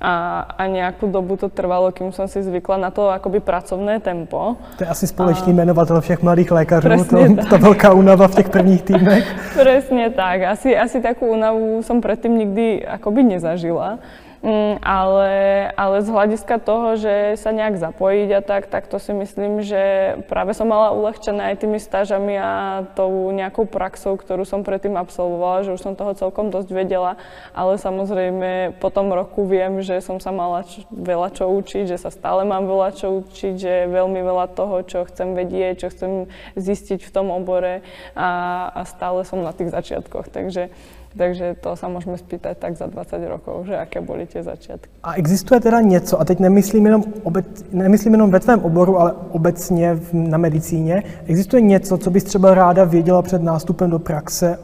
a, 0.00 0.48
a 0.56 0.64
nejakú 0.64 1.12
dobu 1.12 1.36
to 1.36 1.52
trvalo, 1.52 1.92
kým 1.92 2.08
som 2.08 2.24
si 2.24 2.40
zvykla 2.40 2.80
na 2.80 2.88
to 2.88 3.12
akoby 3.12 3.44
pracovné 3.44 4.00
tempo. 4.00 4.56
To 4.80 4.84
je 4.84 4.88
asi 4.88 5.04
společný 5.06 5.52
a... 5.52 5.56
jmenovatel 5.60 6.00
všech 6.00 6.22
mladých 6.24 6.50
lékařů, 6.50 7.04
to, 7.04 7.18
ta 7.50 7.56
velká 7.56 7.92
únava 7.92 8.28
v 8.28 8.34
těch 8.34 8.48
prvních 8.48 8.82
týdnech. 8.82 9.24
Presne 9.60 10.10
tak. 10.10 10.56
Asi, 10.56 10.72
asi 10.72 11.04
takú 11.04 11.28
únavu 11.28 11.84
som 11.84 12.00
predtým 12.00 12.32
nikdy 12.32 12.80
akoby 12.80 13.36
nezažila. 13.36 14.00
Mm, 14.40 14.80
ale, 14.80 15.32
ale 15.76 16.00
z 16.00 16.08
hľadiska 16.08 16.64
toho, 16.64 16.96
že 16.96 17.36
sa 17.36 17.52
nejak 17.52 17.76
zapojiť 17.76 18.28
a 18.32 18.40
tak, 18.40 18.72
tak 18.72 18.88
to 18.88 18.96
si 18.96 19.12
myslím, 19.12 19.60
že 19.60 20.16
práve 20.32 20.56
som 20.56 20.64
mala 20.64 20.96
uľahčené 20.96 21.52
aj 21.52 21.60
tými 21.60 21.76
stážami 21.76 22.40
a 22.40 22.52
tou 22.96 23.28
nejakou 23.36 23.68
praxou, 23.68 24.16
ktorú 24.16 24.48
som 24.48 24.64
predtým 24.64 24.96
absolvovala, 24.96 25.68
že 25.68 25.76
už 25.76 25.84
som 25.84 25.92
toho 25.92 26.16
celkom 26.16 26.48
dosť 26.48 26.72
vedela, 26.72 27.20
ale 27.52 27.76
samozrejme 27.76 28.80
po 28.80 28.88
tom 28.88 29.12
roku 29.12 29.44
viem, 29.44 29.84
že 29.84 30.00
som 30.00 30.16
sa 30.16 30.32
mala 30.32 30.64
č- 30.64 30.88
veľa 30.88 31.36
čo 31.36 31.44
učiť, 31.44 31.92
že 31.92 32.00
sa 32.00 32.08
stále 32.08 32.48
mám 32.48 32.64
veľa 32.64 32.96
čo 32.96 33.20
učiť, 33.20 33.54
že 33.60 33.92
veľmi 33.92 34.24
veľa 34.24 34.56
toho, 34.56 34.80
čo 34.88 35.04
chcem 35.04 35.36
vedieť, 35.36 35.84
čo 35.84 35.88
chcem 35.92 36.12
zistiť 36.56 37.04
v 37.04 37.12
tom 37.12 37.28
obore 37.28 37.84
a, 38.16 38.30
a 38.72 38.88
stále 38.88 39.20
som 39.28 39.44
na 39.44 39.52
tých 39.52 39.68
začiatkoch. 39.68 40.32
Takže 40.32 40.72
takže 41.16 41.58
to 41.58 41.74
sa 41.74 41.90
môžeme 41.90 42.14
spýtať 42.14 42.58
tak 42.58 42.78
za 42.78 42.86
20 42.86 43.18
rokov, 43.26 43.66
že 43.66 43.74
aké 43.74 43.98
boli 44.00 44.26
tie 44.26 44.42
začiatky. 44.42 44.90
A 45.02 45.14
existuje 45.14 45.60
teda 45.60 45.80
něco, 45.80 46.20
a 46.20 46.24
teď 46.24 46.38
nemyslím 46.38 46.86
jenom, 46.86 47.02
obec, 47.22 47.46
nemyslím 47.72 48.12
jenom 48.12 48.30
ve 48.30 48.40
tvém 48.40 48.60
oboru, 48.64 49.00
ale 49.00 49.14
obecně 49.30 49.94
v, 49.94 50.14
na 50.14 50.38
medicíně, 50.38 51.02
existuje 51.26 51.62
něco, 51.62 51.98
co 51.98 52.10
bys 52.10 52.24
třeba 52.24 52.54
ráda 52.54 52.84
věděla 52.84 53.22
před 53.22 53.42
nástupem 53.42 53.90
do 53.90 53.98
praxe 53.98 54.58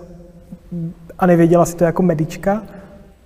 a 1.19 1.27
nevěděla 1.27 1.65
si 1.65 1.77
to 1.77 1.85
jako 1.85 2.03
medička? 2.03 2.63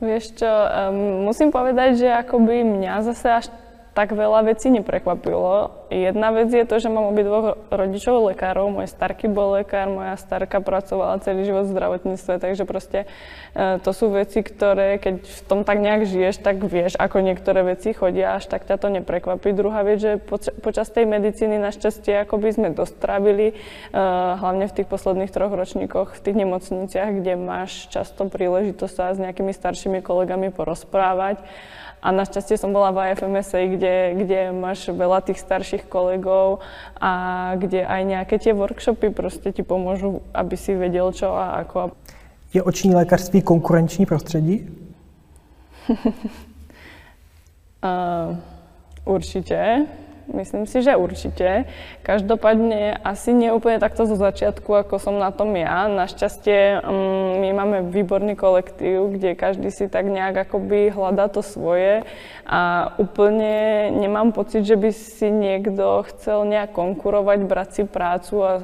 Vieš 0.00 0.32
čo, 0.32 0.48
um, 0.48 1.28
musím 1.28 1.52
povedať, 1.52 2.00
že 2.00 2.08
akoby 2.08 2.64
mňa 2.64 3.04
zase 3.04 3.28
až 3.28 3.46
tak 3.92 4.16
veľa 4.16 4.48
vecí 4.48 4.72
neprekvapilo. 4.72 5.79
Jedna 5.90 6.30
vec 6.30 6.54
je 6.54 6.62
to, 6.62 6.78
že 6.78 6.86
mám 6.86 7.10
obidvoch 7.10 7.58
rodičov 7.66 8.30
lekárov. 8.30 8.70
Môj 8.70 8.86
starky 8.86 9.26
bol 9.26 9.58
lekár, 9.58 9.90
moja 9.90 10.14
starka 10.14 10.62
pracovala 10.62 11.18
celý 11.18 11.42
život 11.42 11.66
v 11.66 11.74
zdravotníctve, 11.74 12.38
takže 12.38 12.62
proste 12.62 13.10
e, 13.58 13.82
to 13.82 13.90
sú 13.90 14.06
veci, 14.14 14.46
ktoré 14.46 15.02
keď 15.02 15.26
v 15.26 15.40
tom 15.50 15.66
tak 15.66 15.82
nejak 15.82 16.06
žiješ, 16.06 16.46
tak 16.46 16.62
vieš, 16.62 16.94
ako 16.94 17.26
niektoré 17.26 17.66
veci 17.66 17.90
chodia, 17.90 18.38
až 18.38 18.46
tak 18.46 18.70
ťa 18.70 18.78
to 18.78 18.86
neprekvapí. 18.86 19.50
Druhá 19.50 19.82
vec, 19.82 19.98
že 19.98 20.22
poč- 20.22 20.54
počas 20.62 20.94
tej 20.94 21.10
medicíny 21.10 21.58
našťastie 21.58 22.22
akoby 22.22 22.54
sme 22.54 22.68
dostrávili, 22.70 23.50
e, 23.50 23.54
hlavne 24.38 24.70
v 24.70 24.76
tých 24.78 24.86
posledných 24.86 25.34
troch 25.34 25.50
ročníkoch 25.50 26.14
v 26.14 26.22
tých 26.22 26.38
nemocniciach, 26.38 27.18
kde 27.18 27.34
máš 27.34 27.90
často 27.90 28.30
príležitosť 28.30 28.94
sa 28.94 29.10
s 29.10 29.18
nejakými 29.18 29.50
staršími 29.50 30.06
kolegami 30.06 30.54
porozprávať 30.54 31.42
a 32.00 32.08
našťastie 32.16 32.56
som 32.56 32.72
bola 32.72 32.96
v 32.96 33.12
IFMS, 33.12 33.52
kde, 33.76 33.94
kde 34.16 34.40
máš 34.56 34.88
veľa 34.88 35.20
tých 35.20 35.36
starších 35.36 35.79
kolegov 35.88 36.58
a 37.00 37.12
kde 37.56 37.86
aj 37.86 38.02
nejaké 38.04 38.36
tie 38.38 38.52
workshopy 38.52 39.10
proste 39.14 39.52
ti 39.52 39.62
pomôžu, 39.62 40.20
aby 40.34 40.56
si 40.56 40.74
vedel 40.74 41.12
čo 41.12 41.32
a 41.32 41.62
ako. 41.64 41.96
Je 42.54 42.62
oční 42.62 42.94
lékařství 42.94 43.42
konkurenční 43.42 44.06
prostředí? 44.06 44.68
uh, 45.88 45.96
určite. 49.14 49.86
Myslím 50.30 50.62
si, 50.70 50.78
že 50.78 50.94
určite. 50.94 51.66
Každopádne 52.06 53.02
asi 53.02 53.34
nie 53.34 53.50
úplne 53.50 53.82
takto 53.82 54.06
zo 54.06 54.14
začiatku, 54.14 54.70
ako 54.86 55.02
som 55.02 55.18
na 55.18 55.34
tom 55.34 55.50
ja. 55.58 55.90
Našťastie 55.90 56.78
um, 56.86 57.42
my 57.42 57.50
máme 57.50 57.78
výborný 57.90 58.38
kolektív, 58.38 59.18
kde 59.18 59.34
každý 59.34 59.74
si 59.74 59.90
tak 59.90 60.06
nejak 60.06 60.46
akoby 60.46 60.94
hľadá 60.94 61.26
to 61.26 61.42
svoje 61.42 62.06
a 62.46 62.92
úplne 62.98 63.88
nemám 63.94 64.30
pocit, 64.30 64.62
že 64.66 64.78
by 64.78 64.90
si 64.94 65.30
niekto 65.30 66.06
chcel 66.10 66.46
nejak 66.46 66.74
konkurovať, 66.74 67.38
brať 67.46 67.68
si 67.70 67.82
prácu 67.86 68.34
a 68.42 68.52
uh, 68.58 68.62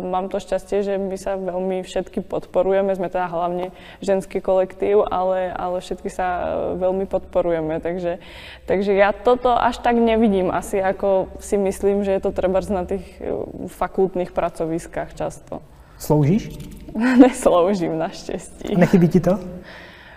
mám 0.00 0.32
to 0.32 0.40
šťastie, 0.40 0.80
že 0.80 0.94
my 0.96 1.16
sa 1.20 1.36
veľmi 1.36 1.84
všetky 1.84 2.24
podporujeme. 2.24 2.92
Sme 2.96 3.12
teda 3.12 3.28
hlavne 3.28 3.72
ženský 4.00 4.40
kolektív, 4.40 5.04
ale, 5.08 5.52
ale 5.52 5.84
všetky 5.84 6.08
sa 6.08 6.26
uh, 6.28 6.44
veľmi 6.80 7.04
podporujeme. 7.04 7.84
Takže, 7.84 8.20
takže 8.64 8.96
ja 8.96 9.12
toto 9.12 9.52
až 9.52 9.80
tak 9.84 10.00
nevidím 10.00 10.48
asi 10.48 10.80
ako 10.80 11.01
ako 11.02 11.34
si 11.42 11.58
myslím, 11.58 12.06
že 12.06 12.14
je 12.14 12.20
to 12.22 12.30
treba 12.30 12.62
na 12.70 12.86
tých 12.86 13.02
e, 13.18 13.34
fakultných 13.66 14.30
pracoviskách 14.30 15.18
často. 15.18 15.58
Sloužíš? 15.98 16.54
Nesloužím 17.26 17.98
naštěstí. 17.98 18.78
Nechybí 18.78 19.08
ti 19.08 19.20
to? 19.20 19.38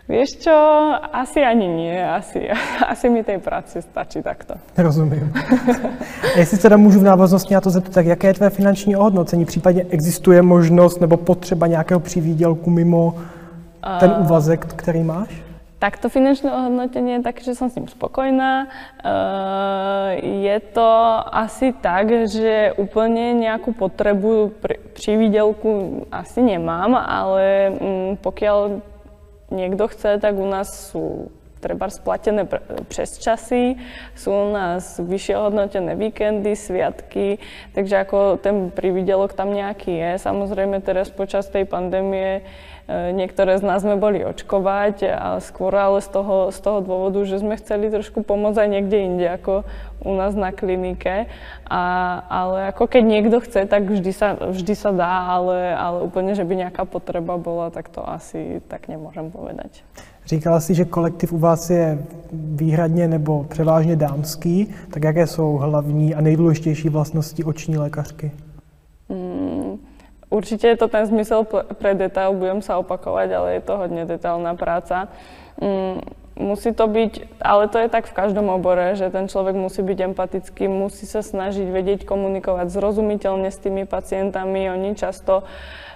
Vieš 0.05 0.45
čo, 0.45 0.53
asi 1.09 1.41
ani 1.41 1.65
nie, 1.65 1.97
asi, 1.97 2.45
asi 2.93 3.09
mi 3.09 3.25
tej 3.25 3.41
práci 3.41 3.81
stačí 3.81 4.21
takto. 4.21 4.53
Rozumím. 4.77 5.33
Jestli 6.37 6.57
teda 6.57 6.77
můžu 6.77 6.99
v 6.99 7.09
návaznosti 7.09 7.53
na 7.53 7.61
to 7.61 7.69
zeptat, 7.69 7.93
tak 7.93 8.05
jaké 8.05 8.27
je 8.27 8.33
tvé 8.33 8.49
finanční 8.49 8.95
ohodnocení? 8.95 9.45
Případně 9.45 9.85
existuje 9.89 10.41
možnost 10.41 11.01
nebo 11.01 11.17
potřeba 11.17 11.67
nějakého 11.67 11.99
přivýdělku 11.99 12.69
mimo 12.69 13.17
ten 13.99 14.13
úvazek, 14.21 14.65
který 14.65 15.03
máš? 15.03 15.44
Takto 15.85 16.09
finančné 16.09 16.49
ohodnotenie 16.49 17.21
je 17.21 17.27
také, 17.29 17.45
že 17.45 17.53
som 17.53 17.69
s 17.69 17.77
ním 17.77 17.85
spokojná. 17.85 18.73
Je 20.17 20.57
to 20.73 20.89
asi 21.29 21.77
tak, 21.77 22.09
že 22.25 22.73
úplne 22.73 23.37
nejakú 23.37 23.69
potrebu 23.69 24.49
pri 24.65 25.13
výdelku 25.13 26.03
asi 26.09 26.41
nemám, 26.41 26.97
ale 26.97 27.69
mm, 27.69 28.09
pokiaľ 28.25 28.81
niekto 29.53 29.85
chce, 29.93 30.17
tak 30.17 30.33
u 30.41 30.49
nás 30.49 30.89
sú 30.89 31.29
treba 31.65 31.89
splatené 31.89 32.45
přes 32.85 33.17
časy, 33.17 33.81
sú 34.13 34.29
u 34.29 34.53
nás 34.53 35.01
vyššie 35.01 35.33
hodnotené 35.33 35.97
víkendy, 35.97 36.53
sviatky, 36.53 37.41
takže 37.73 38.05
ako 38.05 38.37
ten 38.37 38.69
prividelok 38.69 39.33
tam 39.33 39.49
nejaký 39.49 39.89
je. 39.97 40.11
Samozrejme 40.21 40.85
teraz 40.85 41.09
počas 41.09 41.49
tej 41.49 41.65
pandémie 41.65 42.45
E, 42.85 43.17
niektoré 43.17 43.57
z 43.57 43.65
nás 43.65 43.81
sme 43.81 43.97
boli 43.97 44.21
očkovať 44.21 45.09
a 45.09 45.27
skôr 45.41 45.73
ale 45.73 46.05
z 46.05 46.09
toho, 46.13 46.53
z 46.53 46.59
toho 46.61 46.85
dôvodu, 46.85 47.17
že 47.25 47.41
sme 47.41 47.57
chceli 47.57 47.89
trošku 47.89 48.21
pomôcť 48.21 48.61
aj 48.61 48.69
niekde 48.69 48.97
inde 49.01 49.25
ako 49.25 49.65
u 50.05 50.13
nás 50.13 50.37
na 50.37 50.53
klinike. 50.53 51.25
A, 51.65 51.83
ale 52.29 52.69
ako 52.69 52.85
keď 52.85 53.03
niekto 53.09 53.41
chce, 53.41 53.65
tak 53.65 53.89
vždy 53.89 54.13
sa, 54.13 54.37
vždy 54.37 54.73
sa 54.77 54.93
dá, 54.93 55.33
ale, 55.33 55.73
ale 55.73 56.05
úplne, 56.05 56.37
že 56.37 56.45
by 56.45 56.69
nejaká 56.69 56.85
potreba 56.85 57.41
bola, 57.41 57.73
tak 57.73 57.89
to 57.89 58.05
asi 58.05 58.61
tak 58.69 58.85
nemôžem 58.85 59.33
povedať. 59.33 59.81
Říkala 60.25 60.59
si, 60.59 60.73
že 60.73 60.85
kolektiv 60.85 61.33
u 61.33 61.37
vás 61.37 61.69
je 61.69 61.99
výhradně 62.33 63.07
nebo 63.07 63.43
převážně 63.43 63.95
dámský, 63.95 64.73
tak 64.89 65.03
jaké 65.03 65.27
jsou 65.27 65.57
hlavní 65.57 66.15
a 66.15 66.21
nejdůležitější 66.21 66.89
vlastnosti 66.89 67.43
oční 67.43 67.77
lékařky? 67.77 68.31
Mm, 69.09 69.79
Určite 70.29 70.67
je 70.67 70.77
to 70.77 70.87
ten 70.87 71.05
zmysel 71.05 71.45
pre 71.77 71.93
detail, 71.93 72.33
budem 72.33 72.59
sa 72.59 72.81
opakovať, 72.81 73.29
ale 73.31 73.47
je 73.55 73.61
to 73.61 73.73
hodne 73.77 74.03
detailná 74.09 74.57
práca. 74.57 75.07
Mm, 75.61 76.01
musí 76.35 76.73
to 76.73 76.89
byť, 76.89 77.39
ale 77.39 77.69
to 77.69 77.77
je 77.79 77.87
tak 77.87 78.09
v 78.09 78.17
každom 78.17 78.49
obore, 78.49 78.97
že 78.97 79.13
ten 79.13 79.29
človek 79.29 79.55
musí 79.55 79.85
byť 79.85 79.99
empatický, 80.11 80.67
musí 80.67 81.05
sa 81.05 81.21
snažiť 81.21 81.69
vedieť 81.69 81.99
komunikovať 82.03 82.67
zrozumiteľne 82.67 83.47
s 83.47 83.61
tými 83.61 83.85
pacientami. 83.85 84.67
Oni 84.73 84.97
často 84.97 85.45
Uh, 85.45 85.94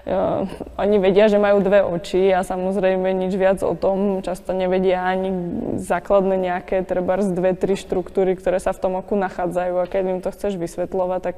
oni 0.80 0.98
vedia, 0.98 1.28
že 1.28 1.36
majú 1.36 1.60
dve 1.60 1.84
oči 1.84 2.32
a 2.32 2.42
samozrejme 2.42 3.12
nič 3.12 3.36
viac 3.36 3.60
o 3.62 3.76
tom 3.76 4.24
často 4.24 4.56
nevedia 4.56 5.04
ani 5.04 5.30
základné 5.76 6.40
nejaké, 6.40 6.88
treba 6.88 7.20
z 7.20 7.36
dve, 7.36 7.52
tri 7.54 7.76
štruktúry, 7.76 8.40
ktoré 8.40 8.64
sa 8.64 8.72
v 8.72 8.82
tom 8.82 8.94
oku 8.96 9.20
nachádzajú 9.20 9.76
a 9.76 9.90
keď 9.90 10.04
im 10.08 10.20
to 10.24 10.32
chceš 10.32 10.56
vysvetľovať, 10.56 11.20
tak 11.20 11.38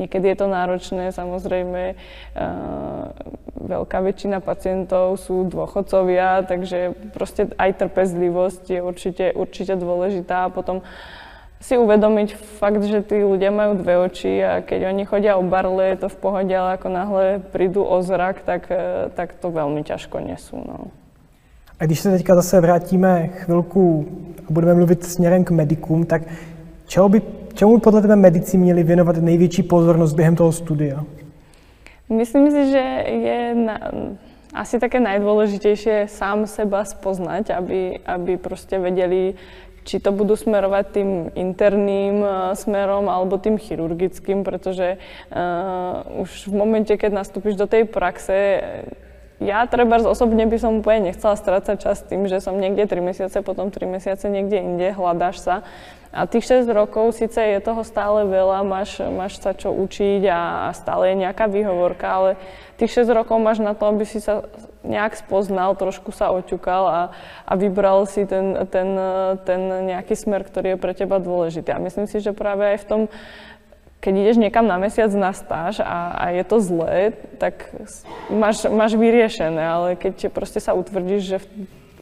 niekedy 0.00 0.32
je 0.32 0.36
to 0.40 0.46
náročné. 0.48 1.04
Samozrejme, 1.12 1.94
uh, 1.94 3.12
veľká 3.60 3.98
väčšina 4.00 4.40
pacientov 4.40 5.20
sú 5.20 5.44
dôchodcovia, 5.44 6.48
takže 6.48 6.96
proste 7.12 7.52
aj 7.60 7.86
trpezlivosť 7.86 8.64
je 8.72 8.80
určite, 8.80 9.26
určite 9.36 9.74
dôležitá. 9.76 10.48
A 10.48 10.52
potom 10.52 10.80
si 11.58 11.74
uvedomiť 11.74 12.38
fakt, 12.62 12.86
že 12.86 13.02
tí 13.02 13.18
ľudia 13.18 13.50
majú 13.50 13.82
dve 13.82 13.98
oči 13.98 14.38
a 14.46 14.62
keď 14.62 14.94
oni 14.94 15.02
chodia 15.04 15.34
o 15.34 15.42
barle, 15.42 15.90
je 15.94 16.06
to 16.06 16.08
v 16.08 16.20
pohode, 16.22 16.54
ale 16.54 16.78
ako 16.78 16.88
náhle 16.88 17.24
prídu 17.50 17.82
o 17.82 17.98
zrak, 18.02 18.46
tak, 18.46 18.70
e, 18.70 19.10
tak 19.10 19.34
to 19.34 19.50
veľmi 19.50 19.82
ťažko 19.82 20.22
nesú. 20.22 20.62
No. 20.62 20.94
A 21.80 21.84
když 21.84 22.00
se 22.00 22.10
teďka 22.10 22.34
zase 22.34 22.60
vrátíme 22.60 23.28
chvilku 23.28 24.06
a 24.48 24.52
budeme 24.52 24.74
mluvit 24.74 25.04
směrem 25.04 25.44
k 25.44 25.50
medikům, 25.50 26.06
tak 26.06 26.22
čeho 26.86 27.08
by, 27.08 27.22
čemu 27.54 27.78
podle 27.78 28.02
tebe 28.02 28.16
medici 28.16 28.58
měli 28.58 28.82
věnovat 28.82 29.16
největší 29.16 29.62
pozornost 29.62 30.12
během 30.14 30.36
toho 30.36 30.52
studia? 30.52 31.04
Myslím 32.08 32.50
si, 32.50 32.70
že 32.70 32.84
je 33.06 33.54
na, 33.54 33.78
asi 34.54 34.80
také 34.80 34.96
najdôležitejšie 34.96 36.08
sám 36.08 36.48
seba 36.48 36.84
spoznať, 36.84 37.52
aby, 37.52 38.00
aby 38.00 38.40
proste 38.40 38.80
vedeli, 38.80 39.36
či 39.88 40.04
to 40.04 40.12
budú 40.12 40.36
smerovať 40.36 40.84
tým 40.92 41.10
interným 41.32 42.20
uh, 42.20 42.52
smerom 42.52 43.08
alebo 43.08 43.40
tým 43.40 43.56
chirurgickým, 43.56 44.44
pretože 44.44 45.00
uh, 45.32 46.04
už 46.20 46.52
v 46.52 46.54
momente, 46.54 46.92
keď 46.92 47.24
nastúpiš 47.24 47.56
do 47.56 47.64
tej 47.64 47.88
praxe, 47.88 48.36
ja 49.38 49.64
treba 49.70 50.02
osobne 50.02 50.44
by 50.50 50.58
som 50.58 50.82
úplne 50.82 51.14
nechcela 51.14 51.38
strácať 51.38 51.76
čas 51.78 52.02
tým, 52.04 52.26
že 52.26 52.42
som 52.42 52.58
niekde 52.58 52.90
3 52.90 53.00
mesiace, 53.00 53.38
potom 53.40 53.70
3 53.70 53.86
mesiace 53.86 54.26
niekde 54.26 54.60
inde, 54.60 54.88
hľadáš 54.92 55.40
sa. 55.40 55.56
A 56.10 56.26
tých 56.26 56.44
6 56.44 56.66
rokov 56.74 57.14
síce 57.14 57.38
je 57.38 57.60
toho 57.62 57.86
stále 57.86 58.26
veľa, 58.26 58.66
máš, 58.66 58.98
máš 59.12 59.38
sa 59.38 59.54
čo 59.54 59.70
učiť 59.70 60.26
a, 60.26 60.68
a 60.68 60.68
stále 60.74 61.14
je 61.14 61.22
nejaká 61.22 61.46
výhovorka, 61.46 62.06
ale 62.08 62.30
tých 62.80 63.06
6 63.06 63.14
rokov 63.14 63.38
máš 63.38 63.62
na 63.62 63.78
to, 63.78 63.86
aby 63.86 64.02
si 64.02 64.18
sa 64.18 64.42
nejak 64.86 65.18
spoznal, 65.18 65.74
trošku 65.74 66.14
sa 66.14 66.30
oťukal 66.30 66.84
a, 66.86 67.00
a 67.42 67.52
vybral 67.58 68.06
si 68.06 68.22
ten, 68.24 68.54
ten, 68.70 68.88
ten 69.42 69.60
nejaký 69.90 70.14
smer, 70.14 70.46
ktorý 70.46 70.74
je 70.74 70.82
pre 70.82 70.92
teba 70.94 71.18
dôležitý. 71.18 71.74
A 71.74 71.82
myslím 71.82 72.06
si, 72.06 72.22
že 72.22 72.30
práve 72.30 72.62
aj 72.62 72.78
v 72.82 72.88
tom, 72.88 73.00
keď 73.98 74.12
ideš 74.14 74.38
niekam 74.38 74.70
na 74.70 74.78
mesiac 74.78 75.10
na 75.10 75.34
stáž 75.34 75.82
a, 75.82 76.14
a 76.14 76.24
je 76.30 76.44
to 76.46 76.56
zlé, 76.62 77.18
tak 77.42 77.74
máš, 78.30 78.62
máš 78.70 78.94
vyriešené, 78.94 79.58
ale 79.58 79.88
keď 79.98 80.30
proste 80.30 80.62
sa 80.62 80.78
utvrdíš, 80.78 81.22
že 81.26 81.36
v, 81.42 81.46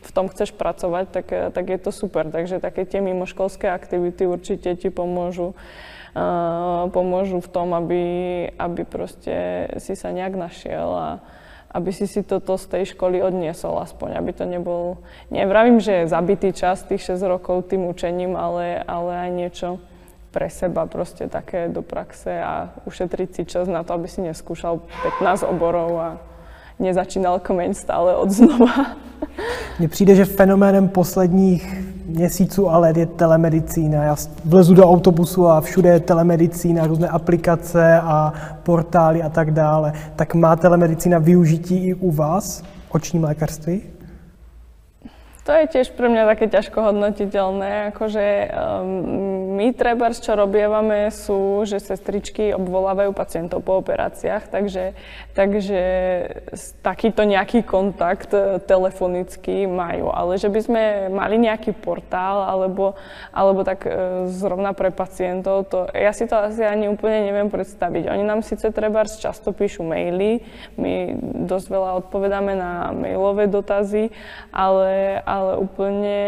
v 0.04 0.10
tom 0.12 0.28
chceš 0.28 0.52
pracovať, 0.52 1.04
tak, 1.08 1.26
tak 1.56 1.64
je 1.64 1.78
to 1.80 1.90
super. 1.90 2.28
Takže 2.28 2.60
také 2.60 2.84
tie 2.84 3.00
mimoškolské 3.00 3.72
aktivity 3.72 4.28
určite 4.28 4.76
ti 4.76 4.92
pomôžu, 4.92 5.56
pomôžu 6.92 7.40
v 7.40 7.48
tom, 7.48 7.72
aby, 7.72 8.04
aby 8.60 8.82
proste 8.84 9.68
si 9.80 9.96
sa 9.96 10.12
nejak 10.12 10.36
našiel 10.36 10.88
a 10.92 11.08
aby 11.76 11.92
si 11.92 12.08
si 12.08 12.24
toto 12.24 12.56
z 12.56 12.66
tej 12.72 12.96
školy 12.96 13.20
odniesol 13.20 13.76
aspoň, 13.84 14.16
aby 14.16 14.32
to 14.32 14.48
nebol, 14.48 14.96
nevravím, 15.28 15.76
že 15.76 15.92
je 15.92 16.12
zabitý 16.12 16.56
čas 16.56 16.80
tých 16.88 17.04
6 17.04 17.20
rokov 17.28 17.68
tým 17.68 17.84
učením, 17.84 18.32
ale, 18.32 18.80
ale 18.80 19.28
aj 19.28 19.30
niečo 19.36 19.68
pre 20.32 20.48
seba 20.48 20.88
proste 20.88 21.28
také 21.28 21.68
do 21.68 21.84
praxe 21.84 22.32
a 22.40 22.72
ušetriť 22.88 23.28
si 23.32 23.42
čas 23.44 23.68
na 23.68 23.84
to, 23.84 23.92
aby 23.92 24.08
si 24.08 24.24
neskúšal 24.24 24.80
15 25.20 25.48
oborov 25.48 25.92
a 26.00 26.08
nezačínal 26.80 27.40
kmeň 27.40 27.76
stále 27.76 28.16
od 28.16 28.30
znova. 28.30 28.96
Mně 29.78 29.88
přijde, 29.88 30.14
že 30.14 30.24
fenoménem 30.24 30.88
posledních 30.88 31.85
měsíců 32.06 32.70
a 32.70 32.78
let 32.78 32.96
je 32.96 33.06
telemedicína. 33.06 34.04
Já 34.04 34.16
vlezu 34.44 34.74
do 34.74 34.90
autobusu 34.90 35.46
a 35.46 35.60
všude 35.60 35.88
je 35.88 36.00
telemedicína, 36.00 36.86
různé 36.86 37.08
aplikace 37.08 38.00
a 38.00 38.32
portály 38.62 39.22
a 39.22 39.28
tak 39.28 39.50
dále. 39.50 39.92
Tak 40.16 40.34
má 40.34 40.56
telemedicína 40.56 41.18
využití 41.18 41.86
i 41.86 41.94
u 41.94 42.10
vás, 42.10 42.62
očním 42.90 43.24
lékařství? 43.24 43.82
To 45.46 45.54
je 45.54 45.70
tiež 45.70 45.94
pre 45.94 46.10
mňa 46.10 46.26
také 46.26 46.50
ťažko 46.50 46.90
hodnotiteľné, 46.90 47.94
akože 47.94 48.50
um, 48.50 49.45
my 49.56 49.72
treba, 49.72 50.12
čo 50.12 50.36
robievame, 50.36 51.08
sú, 51.08 51.64
že 51.64 51.80
sestričky 51.80 52.52
obvolávajú 52.52 53.16
pacientov 53.16 53.64
po 53.64 53.80
operáciách, 53.80 54.52
takže, 54.52 54.92
takže 55.32 55.80
takýto 56.84 57.24
nejaký 57.24 57.64
kontakt 57.64 58.36
e, 58.36 58.60
telefonický 58.60 59.64
majú. 59.64 60.12
Ale 60.12 60.36
že 60.36 60.52
by 60.52 60.60
sme 60.60 60.82
mali 61.08 61.40
nejaký 61.40 61.72
portál 61.72 62.44
alebo, 62.44 63.00
alebo 63.32 63.64
tak 63.64 63.88
uh, 63.88 64.28
zrovna 64.28 64.76
pre 64.76 64.92
pacientov, 64.92 65.72
to 65.72 65.88
ja 65.96 66.12
si 66.12 66.28
to 66.28 66.36
asi 66.36 66.60
ani 66.60 66.92
úplne 66.92 67.24
neviem 67.24 67.48
predstaviť. 67.48 68.12
Oni 68.12 68.24
nám 68.26 68.44
síce 68.44 68.68
treba 68.68 69.08
často 69.08 69.56
píšu 69.56 69.86
maily, 69.86 70.44
my 70.76 71.16
dosť 71.48 71.66
veľa 71.72 71.90
odpovedáme 72.04 72.52
na 72.52 72.92
mailové 72.92 73.48
dotazy, 73.48 74.12
ale, 74.52 75.22
ale 75.24 75.56
úplne 75.62 76.18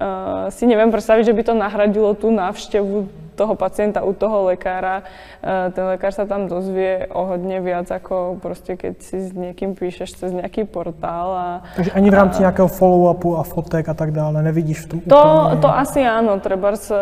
uh, 0.00 0.48
si 0.48 0.64
neviem 0.64 0.88
predstaviť, 0.88 1.28
že 1.28 1.36
by 1.36 1.42
to 1.44 1.54
nahradilo 1.54 2.16
tú 2.16 2.32
návštevu 2.32 3.28
toho 3.36 3.56
pacienta 3.56 4.04
u 4.04 4.12
toho 4.12 4.52
lekára. 4.52 5.08
Uh, 5.40 5.72
ten 5.72 5.84
lekár 5.88 6.12
sa 6.12 6.28
tam 6.28 6.44
dozvie 6.44 7.08
o 7.08 7.24
hodne 7.24 7.60
viac, 7.64 7.88
ako 7.88 8.36
proste 8.36 8.76
keď 8.76 9.00
si 9.00 9.16
s 9.20 9.32
niekým 9.32 9.72
píšeš 9.72 10.20
cez 10.20 10.30
nejaký 10.32 10.68
portál. 10.68 11.28
A, 11.32 11.48
Takže 11.76 11.92
ani 11.96 12.08
v 12.12 12.16
rámci 12.16 12.38
a, 12.44 12.48
nejakého 12.48 12.68
follow-upu 12.68 13.40
a 13.40 13.42
fotek 13.44 13.88
a 13.88 13.94
tak 13.96 14.12
dále 14.12 14.44
nevidíš 14.44 14.84
v 14.84 14.86
tom 14.88 14.98
to, 15.08 15.16
úplne... 15.16 15.60
To 15.64 15.68
asi 15.72 16.00
áno, 16.04 16.36
trebárs, 16.40 16.92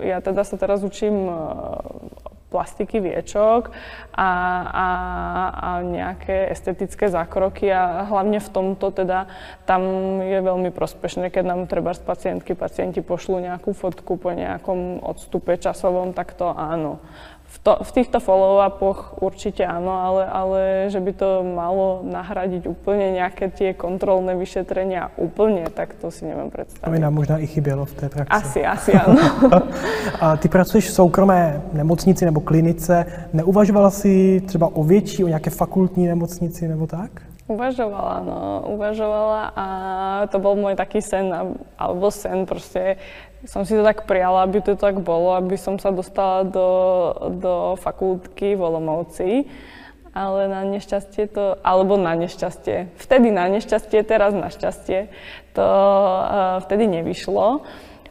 ja 0.00 0.18
teda 0.20 0.44
sa 0.44 0.56
teraz 0.60 0.84
učím 0.84 1.32
plastiky 2.50 2.98
viečok 2.98 3.70
a, 4.10 4.30
a, 4.66 4.88
a 5.54 5.68
nejaké 5.86 6.50
estetické 6.50 7.06
zákroky. 7.06 7.70
A 7.70 8.10
hlavne 8.10 8.42
v 8.42 8.50
tomto 8.50 8.90
teda 8.90 9.30
tam 9.64 9.82
je 10.20 10.38
veľmi 10.42 10.74
prospešné, 10.74 11.30
keď 11.30 11.44
nám 11.46 11.60
treba 11.70 11.94
z 11.94 12.02
pacientky, 12.02 12.58
pacienti 12.58 13.00
pošlú 13.00 13.38
nejakú 13.38 13.70
fotku 13.70 14.18
po 14.18 14.34
nejakom 14.34 15.00
odstupe 15.00 15.54
časovom, 15.56 16.10
tak 16.10 16.34
to 16.34 16.50
áno 16.50 16.98
v, 17.50 17.56
to, 17.58 17.72
v 17.82 17.90
týchto 17.90 18.22
follow-upoch 18.22 19.18
určite 19.18 19.66
áno, 19.66 19.90
ale, 19.90 20.22
ale 20.30 20.60
že 20.86 21.02
by 21.02 21.12
to 21.18 21.42
malo 21.42 22.06
nahradiť 22.06 22.70
úplne 22.70 23.18
nejaké 23.18 23.50
tie 23.50 23.74
kontrolné 23.74 24.38
vyšetrenia 24.38 25.10
úplne, 25.18 25.66
tak 25.66 25.98
to 25.98 26.14
si 26.14 26.30
neviem 26.30 26.46
predstaviť. 26.46 26.86
To 26.86 26.94
by 26.94 27.02
nám 27.02 27.14
možná 27.14 27.36
i 27.42 27.46
chybělo 27.46 27.84
v 27.84 27.94
té 27.94 28.06
praxi. 28.08 28.30
Asi, 28.30 28.60
asi 28.62 28.90
áno. 28.94 29.18
A 30.22 30.36
ty 30.36 30.48
pracuješ 30.48 30.88
v 30.88 30.94
soukromé 30.94 31.62
nemocnici 31.72 32.24
nebo 32.24 32.40
klinice. 32.40 33.06
Neuvažovala 33.32 33.90
si 33.90 34.42
třeba 34.46 34.70
o 34.70 34.84
větší, 34.84 35.24
o 35.24 35.28
nějaké 35.28 35.50
fakultní 35.50 36.06
nemocnici 36.06 36.68
nebo 36.68 36.86
tak? 36.86 37.10
Uvažovala, 37.50 38.22
no, 38.22 38.38
uvažovala 38.78 39.50
a 39.58 39.66
to 40.30 40.38
bol 40.38 40.54
môj 40.54 40.78
taký 40.78 41.02
sen, 41.02 41.34
alebo 41.74 42.06
sen 42.14 42.46
proste. 42.46 43.02
Som 43.42 43.66
si 43.66 43.74
to 43.74 43.82
tak 43.82 44.06
prijala, 44.06 44.46
aby 44.46 44.62
to 44.62 44.78
tak 44.78 45.02
bolo, 45.02 45.34
aby 45.34 45.58
som 45.58 45.74
sa 45.74 45.90
dostala 45.90 46.46
do, 46.46 46.68
do 47.42 47.74
fakultky 47.74 48.54
v 48.54 48.62
Olomouci. 48.62 49.50
ale 50.10 50.50
na 50.50 50.66
nešťastie 50.66 51.30
to, 51.30 51.58
alebo 51.62 51.94
na 51.94 52.18
nešťastie, 52.18 52.98
vtedy 52.98 53.30
na 53.30 53.46
nešťastie, 53.46 54.02
teraz 54.02 54.34
na 54.34 54.50
šťastie, 54.50 55.10
to 55.54 55.66
uh, 55.66 56.58
vtedy 56.66 56.90
nevyšlo 56.90 57.62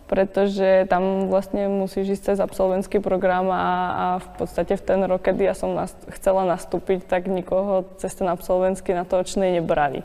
pretože 0.10 0.90
tam 0.90 1.30
vlastne 1.30 1.70
musíš 1.70 2.18
ísť 2.18 2.34
cez 2.34 2.38
absolventský 2.42 2.98
program 2.98 3.46
a, 3.54 3.66
a 3.94 4.06
v 4.18 4.28
podstate 4.42 4.74
v 4.74 4.82
ten 4.82 5.00
rok, 5.06 5.22
kedy 5.22 5.46
ja 5.46 5.54
som 5.54 5.78
nas, 5.78 5.94
chcela 6.18 6.50
nastúpiť, 6.50 7.06
tak 7.06 7.30
nikoho 7.30 7.86
cez 8.02 8.18
ten 8.18 8.26
absolventský 8.26 8.98
na 8.98 9.06
to 9.06 9.22
očnej 9.22 9.62
nebrali. 9.62 10.02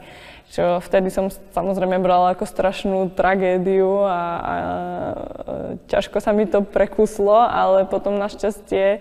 Čo 0.53 0.85
vtedy 0.85 1.09
som 1.09 1.33
samozrejme 1.33 2.05
brala 2.05 2.37
ako 2.37 2.45
strašnú 2.45 3.17
tragédiu 3.17 4.05
a, 4.05 4.13
a, 4.13 4.13
a 4.13 4.55
ťažko 5.89 6.21
sa 6.21 6.37
mi 6.37 6.45
to 6.45 6.61
prekuslo, 6.61 7.41
ale 7.41 7.89
potom 7.89 8.21
našťastie 8.21 9.01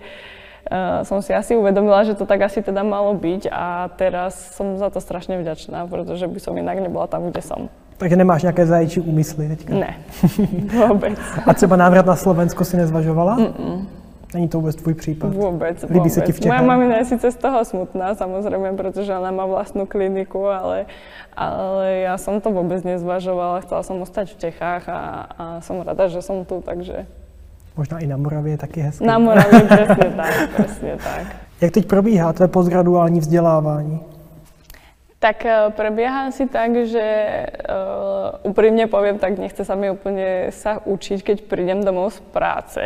Uh, 0.64 1.04
som 1.04 1.20
si 1.20 1.28
asi 1.28 1.52
uvedomila, 1.52 2.08
že 2.08 2.16
to 2.16 2.24
tak 2.24 2.40
asi 2.40 2.64
teda 2.64 2.80
malo 2.80 3.12
byť 3.12 3.52
a 3.52 3.92
teraz 4.00 4.56
som 4.56 4.80
za 4.80 4.88
to 4.88 4.96
strašne 4.96 5.36
vďačná, 5.36 5.84
pretože 5.92 6.24
by 6.24 6.40
som 6.40 6.56
inak 6.56 6.80
nebola 6.80 7.04
tam, 7.04 7.28
kde 7.28 7.44
som. 7.44 7.68
Takže 7.98 8.16
nemáš 8.16 8.42
nějaké 8.42 8.66
zajíčí 8.66 9.00
úmysly 9.00 9.48
teďka? 9.48 9.74
Ne, 9.74 9.94
vůbec. 10.88 11.18
A 11.46 11.54
třeba 11.54 11.76
návrat 11.76 12.06
na 12.06 12.16
Slovensko 12.16 12.64
si 12.64 12.76
nezvažovala? 12.76 13.38
Mm-mm. 13.38 13.86
Není 14.34 14.48
to 14.48 14.58
vůbec 14.58 14.76
tvůj 14.76 14.94
případ? 14.94 15.34
Vůbec, 15.34 15.82
Líbí 15.82 15.98
vůbec. 15.98 16.14
se 16.14 16.20
ti 16.20 16.32
v 16.32 16.40
Čechách? 16.40 16.58
Moja 16.58 16.76
mamina 16.76 16.96
je 16.96 17.04
sice 17.04 17.30
z 17.30 17.36
toho 17.36 17.64
smutná, 17.64 18.14
samozřejmě, 18.14 18.72
protože 18.72 19.16
ona 19.16 19.30
má 19.30 19.46
vlastnú 19.46 19.86
kliniku, 19.86 20.46
ale, 20.46 20.86
ale 21.36 21.92
já 21.96 22.18
jsem 22.18 22.40
to 22.40 22.50
vůbec 22.50 22.82
nezvažovala. 22.82 23.60
Chcela 23.60 23.82
jsem 23.82 24.02
ostať 24.02 24.34
v 24.34 24.38
Čechách 24.38 24.88
a, 24.88 25.26
a 25.38 25.60
jsem 25.60 25.80
rada, 25.80 26.08
že 26.08 26.22
jsem 26.22 26.44
tu, 26.44 26.62
takže... 26.66 27.06
Možná 27.76 27.98
i 27.98 28.06
na 28.06 28.16
Moravě 28.16 28.52
je 28.52 28.58
taky 28.58 28.80
hezké. 28.80 29.06
Na 29.06 29.18
Moravě, 29.18 29.60
přesně 29.60 30.10
tak, 30.16 30.50
přesně 30.54 30.96
tak. 30.96 31.26
Jak 31.60 31.70
teď 31.72 31.86
probíhá 31.86 32.32
tvé 32.32 32.48
postgraduální 32.48 33.20
vzdělávání? 33.20 34.00
Tak 35.24 35.40
eh, 35.48 35.72
prebieha 35.72 36.28
si 36.36 36.44
tak, 36.44 36.84
že 36.84 37.00
uh, 37.64 38.44
úprimne 38.44 38.84
poviem, 38.92 39.16
tak 39.16 39.40
nechce 39.40 39.64
sa 39.64 39.72
mi 39.72 39.88
úplne 39.88 40.52
sa 40.52 40.84
učiť, 40.84 41.24
keď 41.24 41.36
prídem 41.48 41.80
domov 41.80 42.12
z 42.12 42.20
práce. 42.28 42.84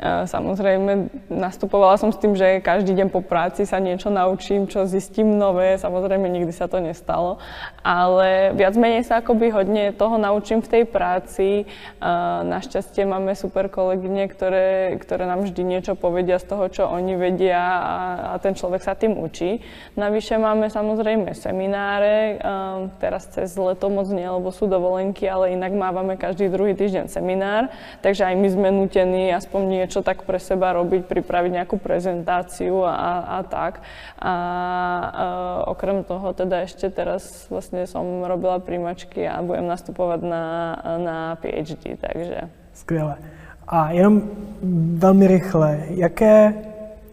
Uh, 0.00 0.24
samozrejme, 0.24 1.12
nastupovala 1.28 2.00
som 2.00 2.08
s 2.08 2.16
tým, 2.16 2.32
že 2.32 2.64
každý 2.64 2.96
deň 2.96 3.12
po 3.12 3.20
práci 3.20 3.68
sa 3.68 3.76
niečo 3.76 4.08
naučím, 4.08 4.64
čo 4.72 4.88
zistím 4.88 5.36
nové. 5.36 5.76
Samozrejme, 5.76 6.24
nikdy 6.24 6.48
sa 6.48 6.64
to 6.64 6.80
nestalo. 6.80 7.36
Ale 7.84 8.56
viac 8.56 8.72
menej 8.80 9.04
sa 9.04 9.20
akoby 9.20 9.52
hodne 9.52 9.92
toho 9.92 10.16
naučím 10.16 10.64
v 10.64 10.80
tej 10.80 10.84
práci. 10.88 11.68
Uh, 12.00 12.40
našťastie 12.40 13.04
máme 13.04 13.36
super 13.36 13.68
kolegyne, 13.68 14.32
ktoré, 14.32 14.96
ktoré 14.96 15.28
nám 15.28 15.44
vždy 15.44 15.76
niečo 15.76 15.92
povedia 15.92 16.40
z 16.40 16.48
toho, 16.48 16.72
čo 16.72 16.88
oni 16.88 17.20
vedia 17.20 17.60
a, 17.60 17.96
a 18.32 18.34
ten 18.40 18.56
človek 18.56 18.80
sa 18.80 18.96
tým 18.96 19.20
učí. 19.20 19.60
Navyše 20.00 20.40
máme 20.40 20.72
samozrejme 20.72 21.36
semi 21.36 21.65
semináre. 21.66 22.38
Um, 22.38 22.94
teraz 23.02 23.26
cez 23.26 23.58
leto 23.58 23.90
moc 23.90 24.06
nie, 24.14 24.22
lebo 24.22 24.54
sú 24.54 24.70
dovolenky, 24.70 25.26
ale 25.26 25.58
inak 25.58 25.74
mávame 25.74 26.14
každý 26.14 26.46
druhý 26.46 26.78
týždeň 26.78 27.10
seminár. 27.10 27.74
Takže 28.06 28.22
aj 28.22 28.34
my 28.38 28.48
sme 28.54 28.68
nutení 28.70 29.34
aspoň 29.34 29.82
niečo 29.82 30.06
tak 30.06 30.22
pre 30.22 30.38
seba 30.38 30.70
robiť, 30.78 31.10
pripraviť 31.10 31.50
nejakú 31.58 31.82
prezentáciu 31.82 32.86
a, 32.86 33.42
a 33.42 33.42
tak. 33.42 33.82
A 34.22 34.34
uh, 35.66 35.74
okrem 35.74 36.06
toho 36.06 36.30
teda 36.30 36.62
ešte 36.62 36.86
teraz 36.86 37.50
vlastne 37.50 37.82
som 37.90 38.22
robila 38.22 38.62
príjmačky 38.62 39.26
a 39.26 39.42
budem 39.42 39.66
nastupovať 39.66 40.20
na, 40.22 40.44
na 41.02 41.18
PhD, 41.42 41.98
takže... 41.98 42.46
Skvěle. 42.74 43.16
A 43.66 43.90
jenom 43.90 44.22
velmi 45.02 45.26
rychle, 45.26 45.80
jaké 45.90 46.54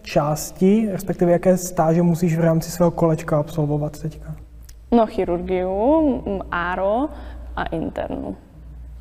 části, 0.01 0.89
respektive 0.91 1.31
jaké 1.31 1.57
stáže 1.57 2.01
musíš 2.03 2.37
v 2.37 2.45
rámci 2.45 2.71
svého 2.71 2.91
kolečka 2.91 3.39
absolvovat 3.39 3.99
teďka? 3.99 4.42
No 4.93 5.09
chirurgiu, 5.09 5.73
áro 6.53 7.09
a 7.57 7.65
internu. 7.73 8.37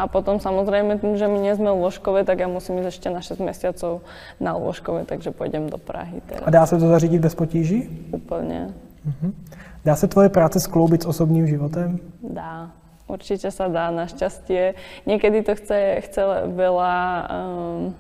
A 0.01 0.09
potom 0.09 0.41
samozrejme 0.41 0.99
tým, 0.99 1.21
že 1.21 1.29
my 1.29 1.39
nie 1.39 1.53
sme 1.53 1.69
lôžkové, 1.69 2.25
tak 2.25 2.41
ja 2.41 2.49
musím 2.49 2.81
ísť 2.81 2.89
ešte 2.89 3.09
na 3.13 3.21
6 3.21 3.39
mesiacov 3.45 4.01
na 4.41 4.57
lôžkové, 4.57 5.05
takže 5.05 5.31
pôjdem 5.31 5.69
do 5.69 5.77
Prahy 5.77 6.25
teraz. 6.25 6.43
A 6.43 6.51
dá 6.51 6.67
se 6.67 6.81
to 6.81 6.89
zařídit 6.89 7.21
bez 7.21 7.35
potíží? 7.37 7.87
Úplne. 8.11 8.73
Uh-huh. 9.05 9.33
Dá 9.85 9.97
se 9.97 10.09
tvoje 10.09 10.29
práce 10.29 10.61
skloubit 10.61 11.03
s 11.03 11.07
osobním 11.07 11.47
životem? 11.47 12.01
Dá. 12.25 12.71
Určite 13.07 13.53
sa 13.53 13.69
dá, 13.69 13.93
našťastie. 13.93 14.75
Niekedy 15.05 15.45
to 15.45 15.53
chce, 15.55 16.01
chce 16.09 16.23
veľa 16.49 16.95
um, 17.29 17.95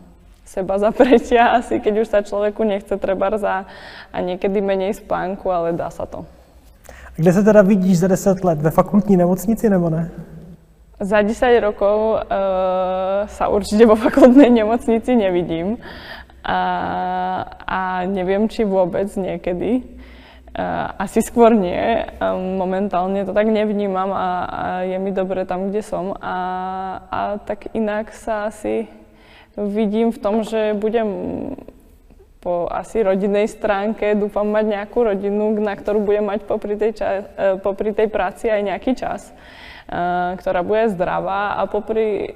seba 0.48 0.80
zapretia, 0.80 1.52
asi 1.58 1.78
keď 1.78 1.94
už 2.02 2.08
sa 2.08 2.24
človeku 2.24 2.64
nechce 2.64 2.96
treba 2.96 3.30
za 3.36 3.68
a 4.10 4.16
niekedy 4.18 4.58
menej 4.64 4.98
spánku, 4.98 5.46
ale 5.52 5.76
dá 5.76 5.92
sa 5.92 6.08
to. 6.08 6.24
Kde 7.16 7.32
se 7.32 7.42
teda 7.42 7.62
vidíš 7.62 7.98
za 7.98 8.08
10 8.08 8.44
let? 8.44 8.62
Ve 8.62 8.70
fakultní 8.70 9.16
nemocnici 9.16 9.70
nebo 9.70 9.90
ne? 9.90 10.10
Za 11.00 11.22
10 11.22 11.60
rokov 11.60 12.14
uh, 12.14 12.20
sa 13.26 13.50
určite 13.50 13.84
vo 13.84 13.98
fakultnej 13.98 14.48
nemocnici 14.50 15.18
nevidím. 15.18 15.76
A, 16.46 16.58
a 17.66 17.80
neviem, 18.06 18.48
či 18.48 18.64
vôbec 18.64 19.10
niekedy. 19.18 19.82
Uh, 20.52 20.88
asi 20.96 21.20
skôr 21.20 21.52
nie. 21.52 22.06
Momentálne 22.56 23.26
to 23.28 23.34
tak 23.36 23.50
nevnímam 23.50 24.08
a, 24.14 24.28
a 24.46 24.62
je 24.86 24.96
mi 24.96 25.10
dobre 25.12 25.44
tam, 25.44 25.68
kde 25.68 25.82
som. 25.84 26.16
A, 26.16 26.36
a 27.10 27.20
tak 27.44 27.68
inak 27.76 28.14
sa 28.14 28.48
asi 28.48 28.88
vidím 29.58 30.16
v 30.16 30.18
tom, 30.22 30.46
že 30.46 30.72
budem 30.78 31.08
po 32.42 32.66
asi 32.66 33.06
rodinnej 33.06 33.46
stránke 33.46 34.18
dúfam 34.18 34.44
mať 34.50 34.64
nejakú 34.66 35.06
rodinu, 35.06 35.54
na 35.62 35.78
ktorú 35.78 36.02
budem 36.02 36.26
mať 36.26 36.42
popri 36.42 36.74
tej, 36.74 36.98
čas, 36.98 37.22
e, 37.38 37.62
popri 37.62 37.94
tej 37.94 38.10
práci 38.10 38.50
aj 38.50 38.66
nejaký 38.66 38.98
čas, 38.98 39.30
e, 39.30 39.34
ktorá 40.42 40.66
bude 40.66 40.90
zdravá 40.90 41.62
a 41.62 41.70
popri 41.70 42.26
e, 42.26 42.30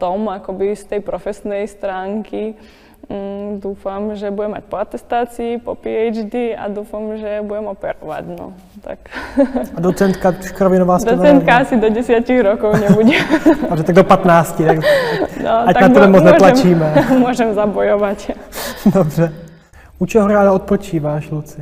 tom, 0.00 0.32
akoby 0.32 0.72
z 0.72 0.96
tej 0.96 1.00
profesnej 1.04 1.68
stránky, 1.68 2.56
Mm, 3.12 3.60
dúfam, 3.60 4.16
že 4.16 4.32
budem 4.32 4.56
mať 4.56 4.64
po 4.64 4.80
atestácii, 4.80 5.60
po 5.60 5.76
PhD 5.76 6.56
a 6.56 6.72
dúfam, 6.72 7.12
že 7.20 7.44
budem 7.44 7.68
operovať. 7.68 8.24
No, 8.24 8.56
tak. 8.80 9.12
A 9.76 9.78
docentka 9.84 10.32
Škrovinová 10.40 10.96
ste 10.96 11.12
Docentka 11.12 11.60
asi 11.60 11.76
do 11.76 11.92
10 11.92 12.24
rokov 12.40 12.72
nebude. 12.80 13.20
Takže 13.68 13.84
tak 13.84 13.94
do 14.00 14.04
15, 14.08 14.64
tak, 14.64 14.78
no, 15.44 15.52
ať 15.68 15.74
tak 15.76 15.82
na 15.82 15.88
to 15.92 15.98
moc 16.08 16.24
netlačíme. 16.24 16.86
Môžem 17.28 17.52
zabojovať. 17.52 18.18
Dobře. 18.96 19.26
U 20.00 20.04
čeho 20.08 20.24
ráda 20.24 20.56
odpočíváš, 20.56 21.28
Luci? 21.30 21.60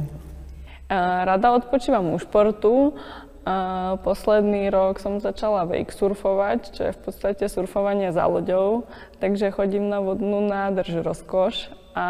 Rada 1.25 1.55
odpočívam 1.55 2.15
u 2.15 2.19
športu. 2.19 2.95
A 3.41 3.97
posledný 4.05 4.69
rok 4.69 5.01
som 5.01 5.17
začala 5.17 5.65
wake 5.65 5.97
surfovať, 5.97 6.77
čo 6.77 6.81
je 6.89 6.93
v 6.93 7.01
podstate 7.01 7.45
surfovanie 7.49 8.13
za 8.13 8.29
loďou, 8.29 8.85
takže 9.17 9.49
chodím 9.49 9.89
na 9.89 10.05
vodnú 10.05 10.45
nádrž 10.45 11.01
rozkoš 11.01 11.73
a, 11.97 12.09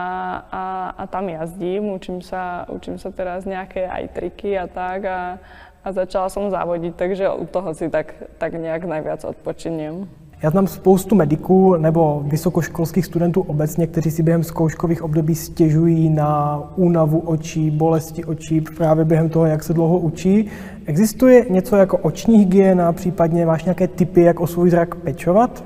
a, 0.50 0.64
a 0.98 1.02
tam 1.06 1.30
jazdím, 1.30 1.94
učím 1.94 2.18
sa, 2.18 2.66
učím 2.66 2.98
sa 2.98 3.14
teraz 3.14 3.46
nejaké 3.46 3.86
aj 3.86 4.04
triky 4.10 4.58
a 4.58 4.66
tak 4.66 5.06
a, 5.06 5.38
a 5.86 5.88
začala 5.94 6.26
som 6.28 6.50
závodiť, 6.50 6.98
takže 6.98 7.30
u 7.30 7.46
toho 7.46 7.78
si 7.78 7.86
tak, 7.86 8.12
tak 8.42 8.58
nejak 8.58 8.82
najviac 8.84 9.22
odpočiniem. 9.22 10.10
Já 10.42 10.50
znám 10.50 10.66
spoustu 10.66 11.14
mediků 11.14 11.76
nebo 11.76 12.22
vysokoškolských 12.26 13.06
studentů 13.06 13.40
obecně, 13.40 13.86
kteří 13.86 14.10
si 14.10 14.22
během 14.22 14.44
zkouškových 14.44 15.02
období 15.02 15.34
stěžují 15.34 16.10
na 16.10 16.62
únavu 16.76 17.18
očí, 17.18 17.70
bolesti 17.70 18.24
očí 18.24 18.60
právě 18.60 19.04
během 19.04 19.28
toho, 19.28 19.46
jak 19.46 19.62
se 19.62 19.74
dlouho 19.74 19.98
učí. 19.98 20.50
Existuje 20.86 21.46
něco 21.50 21.76
jako 21.76 21.96
oční 21.98 22.38
hygiena, 22.38 22.92
případně 22.92 23.46
máš 23.46 23.64
nějaké 23.64 23.88
typy, 23.88 24.22
jak 24.22 24.40
o 24.40 24.46
svůj 24.46 24.70
zrak 24.70 24.94
pečovat? 24.94 25.64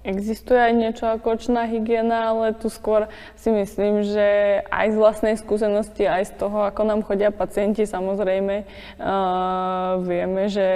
Existuje 0.00 0.56
aj 0.56 0.72
niečo 0.72 1.04
ako 1.12 1.36
očná 1.36 1.68
hygiena, 1.68 2.32
ale 2.32 2.56
tu 2.56 2.72
skôr 2.72 3.12
si 3.36 3.52
myslím, 3.52 4.00
že 4.00 4.64
aj 4.72 4.86
z 4.92 4.96
vlastnej 4.96 5.36
skúsenosti, 5.36 6.08
aj 6.08 6.24
z 6.24 6.32
toho, 6.40 6.64
ako 6.64 6.88
nám 6.88 7.04
chodia 7.04 7.28
pacienti, 7.28 7.84
samozrejme 7.84 8.64
uh, 8.64 10.00
vieme, 10.00 10.48
že, 10.48 10.72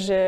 že 0.00 0.20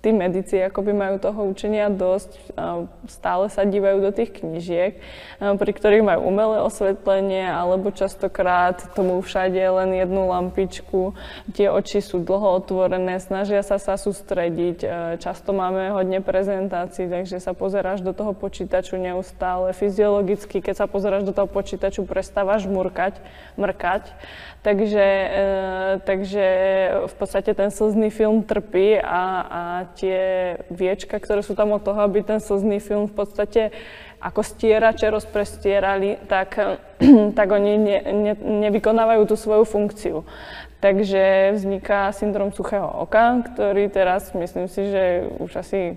tí 0.00 0.16
medici 0.16 0.56
akoby 0.56 0.96
majú 0.96 1.16
toho 1.20 1.44
učenia 1.44 1.92
dosť, 1.92 2.56
stále 3.04 3.52
sa 3.52 3.68
dívajú 3.68 4.00
do 4.00 4.10
tých 4.16 4.40
knižiek, 4.40 4.96
pri 5.40 5.72
ktorých 5.76 6.04
majú 6.04 6.20
umelé 6.24 6.64
osvetlenie, 6.64 7.44
alebo 7.44 7.92
častokrát 7.92 8.80
tomu 8.96 9.20
všade 9.20 9.60
len 9.60 9.92
jednu 9.92 10.24
lampičku. 10.24 11.12
Tie 11.52 11.68
oči 11.68 12.00
sú 12.00 12.24
dlho 12.24 12.64
otvorené, 12.64 13.20
snažia 13.20 13.60
sa 13.60 13.76
sa 13.76 14.00
sústrediť. 14.00 14.84
Často 15.20 15.52
máme 15.52 15.92
hodne 15.92 16.24
prezentácií, 16.24 17.04
takže 17.04 17.36
sa 17.36 17.52
pozeráš 17.52 18.00
do 18.00 18.16
toho 18.16 18.32
počítaču 18.32 18.96
neustále. 18.96 19.76
Fyziologicky, 19.76 20.64
keď 20.64 20.84
sa 20.84 20.86
pozeráš 20.88 21.28
do 21.28 21.36
toho 21.36 21.48
počítaču, 21.48 22.08
prestávaš 22.08 22.64
murkať, 22.64 23.20
mrkať. 23.60 24.16
Takže, 24.60 25.06
e, 25.32 25.46
takže 26.04 26.46
v 27.08 27.14
podstate 27.16 27.56
ten 27.56 27.72
slzný 27.72 28.12
film 28.12 28.44
trpí 28.44 29.00
a, 29.00 29.24
a 29.40 29.62
tie 29.96 30.20
viečka, 30.68 31.16
ktoré 31.16 31.40
sú 31.40 31.56
tam 31.56 31.72
od 31.72 31.80
toho, 31.80 31.96
aby 32.04 32.20
ten 32.20 32.44
slzný 32.44 32.76
film 32.76 33.08
v 33.08 33.24
podstate 33.24 33.72
ako 34.20 34.44
stierače 34.44 35.08
rozprestierali, 35.08 36.20
tak, 36.28 36.60
tak 37.38 37.48
oni 37.48 37.72
ne, 37.80 37.98
ne, 38.12 38.34
nevykonávajú 38.68 39.24
tú 39.24 39.36
svoju 39.40 39.64
funkciu. 39.64 40.28
Takže 40.80 41.56
vzniká 41.56 42.12
syndrom 42.12 42.52
suchého 42.52 42.88
oka, 43.00 43.40
ktorý 43.52 43.88
teraz 43.88 44.32
myslím 44.36 44.68
si, 44.68 44.92
že 44.92 45.24
už 45.40 45.56
asi 45.56 45.96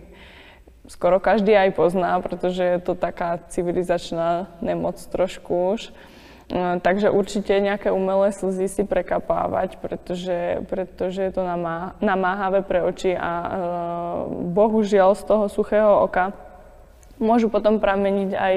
skoro 0.87 1.19
každý 1.19 1.55
aj 1.55 1.75
pozná, 1.75 2.15
pretože 2.19 2.63
je 2.63 2.79
to 2.79 2.95
taká 2.95 3.39
civilizačná 3.47 4.51
nemoc 4.59 4.99
trošku 5.11 5.75
už. 5.75 5.91
No, 6.51 6.79
takže 6.83 7.07
určite 7.07 7.55
nejaké 7.63 7.89
umelé 7.89 8.35
slzy 8.35 8.67
si 8.67 8.83
prekapávať, 8.83 9.79
pretože, 9.79 10.61
pretože 10.67 11.23
je 11.23 11.31
to 11.31 11.43
namáhavé 12.03 12.61
pre 12.67 12.83
oči 12.83 13.15
a 13.15 13.31
e, 13.31 13.49
bohužiaľ 14.51 15.15
z 15.15 15.23
toho 15.23 15.45
suchého 15.47 16.03
oka 16.03 16.35
môžu 17.21 17.47
potom 17.47 17.77
prameniť 17.77 18.29
aj 18.33 18.55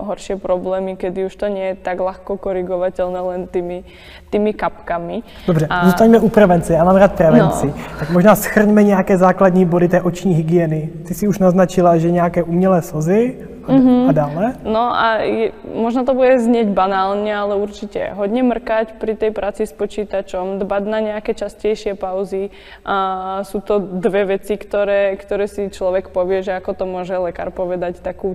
horšie 0.00 0.36
problémy, 0.40 0.96
kedy 0.96 1.26
už 1.26 1.34
to 1.36 1.46
nie 1.50 1.74
je 1.74 1.74
tak 1.76 2.00
ľahko 2.00 2.38
korigovateľné 2.38 3.20
len 3.20 3.40
tými, 3.50 3.84
tými 4.30 4.54
kapkami. 4.54 5.22
Dobře, 5.46 5.66
a... 5.70 5.84
zůstaňme 5.84 6.18
u 6.18 6.28
prevence. 6.28 6.72
Já 6.72 6.84
mám 6.84 6.96
rád 6.96 7.12
prevenci. 7.12 7.66
No. 7.66 7.74
Tak 7.98 8.10
možná 8.10 8.34
schrňme 8.34 8.82
nějaké 8.82 9.18
základní 9.18 9.64
body 9.64 9.88
té 9.88 10.02
oční 10.02 10.34
hygieny. 10.34 10.90
Ty 11.06 11.14
si 11.14 11.28
už 11.28 11.38
naznačila, 11.38 11.96
že 11.98 12.10
nějaké 12.10 12.42
umělé 12.42 12.82
slzy, 12.82 13.36
mm-hmm. 13.68 14.08
a 14.08 14.12
dále? 14.16 14.44
No 14.64 14.84
a 14.90 15.22
je, 15.22 15.52
možno 15.68 16.08
to 16.08 16.16
bude 16.16 16.40
znieť 16.40 16.72
banálne, 16.72 17.28
ale 17.28 17.60
určite 17.60 18.16
hodne 18.16 18.42
mrkať 18.42 18.96
pri 18.96 19.14
tej 19.14 19.30
práci 19.30 19.68
s 19.68 19.76
počítačom, 19.76 20.58
dbať 20.58 20.82
na 20.88 20.98
nejaké 21.04 21.36
častejšie 21.36 21.94
pauzy. 21.94 22.50
A 22.82 22.96
sú 23.44 23.60
to 23.60 23.78
dve 23.78 24.40
veci, 24.40 24.56
ktoré, 24.56 25.14
ktoré 25.20 25.46
si 25.46 25.68
človek 25.68 26.10
povie, 26.10 26.40
že 26.40 26.56
ako 26.56 26.72
to 26.72 26.84
môže 26.88 27.14
lekár 27.14 27.52
povedať 27.52 28.00
takú 28.00 28.34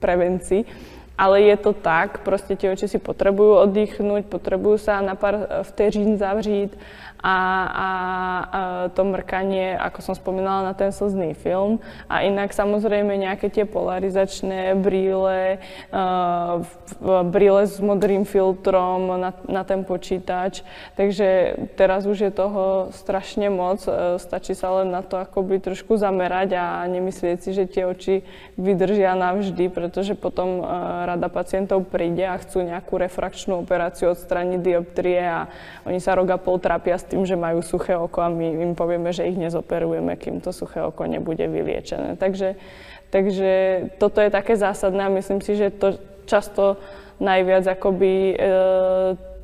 prevencii. 0.00 0.64
Ale 1.12 1.44
je 1.44 1.56
to 1.60 1.76
tak, 1.76 2.24
proste 2.24 2.56
tie 2.56 2.72
oči 2.72 2.88
si 2.88 2.98
potrebujú 2.98 3.68
oddychnúť, 3.68 4.26
potrebujú 4.26 4.80
sa 4.80 4.98
na 5.04 5.12
pár 5.12 5.62
vteřín 5.70 6.16
zavřít 6.16 6.72
a, 7.22 7.38
a, 7.38 7.38
a 7.78 7.90
to 8.90 9.06
mrkanie, 9.06 9.78
ako 9.78 10.02
som 10.02 10.14
spomínala, 10.18 10.66
na 10.66 10.74
ten 10.74 10.90
slzný 10.90 11.38
film. 11.38 11.78
A 12.10 12.26
inak 12.26 12.50
samozrejme 12.50 13.14
nejaké 13.14 13.46
tie 13.46 13.62
polarizačné 13.62 14.74
brýle, 14.74 15.62
uh, 15.94 16.66
brýle 17.30 17.62
s 17.70 17.78
modrým 17.78 18.26
filtrom 18.26 19.22
na, 19.22 19.30
na 19.46 19.62
ten 19.62 19.86
počítač. 19.86 20.66
Takže 20.98 21.54
teraz 21.78 22.10
už 22.10 22.26
je 22.26 22.32
toho 22.34 22.90
strašne 22.90 23.46
moc. 23.54 23.86
Uh, 23.86 24.18
stačí 24.18 24.58
sa 24.58 24.82
len 24.82 24.90
na 24.90 25.06
to 25.06 25.14
akoby 25.14 25.62
trošku 25.62 25.94
zamerať 25.94 26.58
a 26.58 26.82
nemyslieť 26.90 27.38
si, 27.38 27.50
že 27.54 27.70
tie 27.70 27.86
oči 27.86 28.26
vydržia 28.58 29.14
navždy, 29.14 29.70
pretože 29.70 30.18
potom 30.18 30.58
uh, 30.58 31.06
rada 31.06 31.30
pacientov 31.30 31.86
príde 31.86 32.26
a 32.26 32.34
chcú 32.34 32.66
nejakú 32.66 32.98
refrakčnú 32.98 33.62
operáciu 33.62 34.10
odstraniť 34.10 34.58
dioptrie 34.58 35.22
a 35.22 35.46
oni 35.86 36.02
sa 36.02 36.18
rok 36.18 36.34
a 36.34 36.38
pol 36.42 36.58
trápia 36.58 36.98
s 36.98 37.11
tým, 37.12 37.28
že 37.28 37.36
majú 37.36 37.60
suché 37.60 37.92
oko 37.92 38.24
a 38.24 38.32
my 38.32 38.72
im 38.72 38.72
povieme, 38.72 39.12
že 39.12 39.28
ich 39.28 39.36
nezoperujeme, 39.36 40.16
kým 40.16 40.40
to 40.40 40.48
suché 40.48 40.80
oko 40.80 41.04
nebude 41.04 41.44
vyliečené. 41.44 42.16
Takže, 42.16 42.56
takže 43.12 43.52
toto 44.00 44.24
je 44.24 44.32
také 44.32 44.56
zásadné 44.56 45.04
a 45.04 45.12
myslím 45.12 45.44
si, 45.44 45.60
že 45.60 45.68
to 45.68 46.00
často 46.24 46.80
najviac 47.20 47.68
akoby 47.68 48.32
e, 48.32 48.36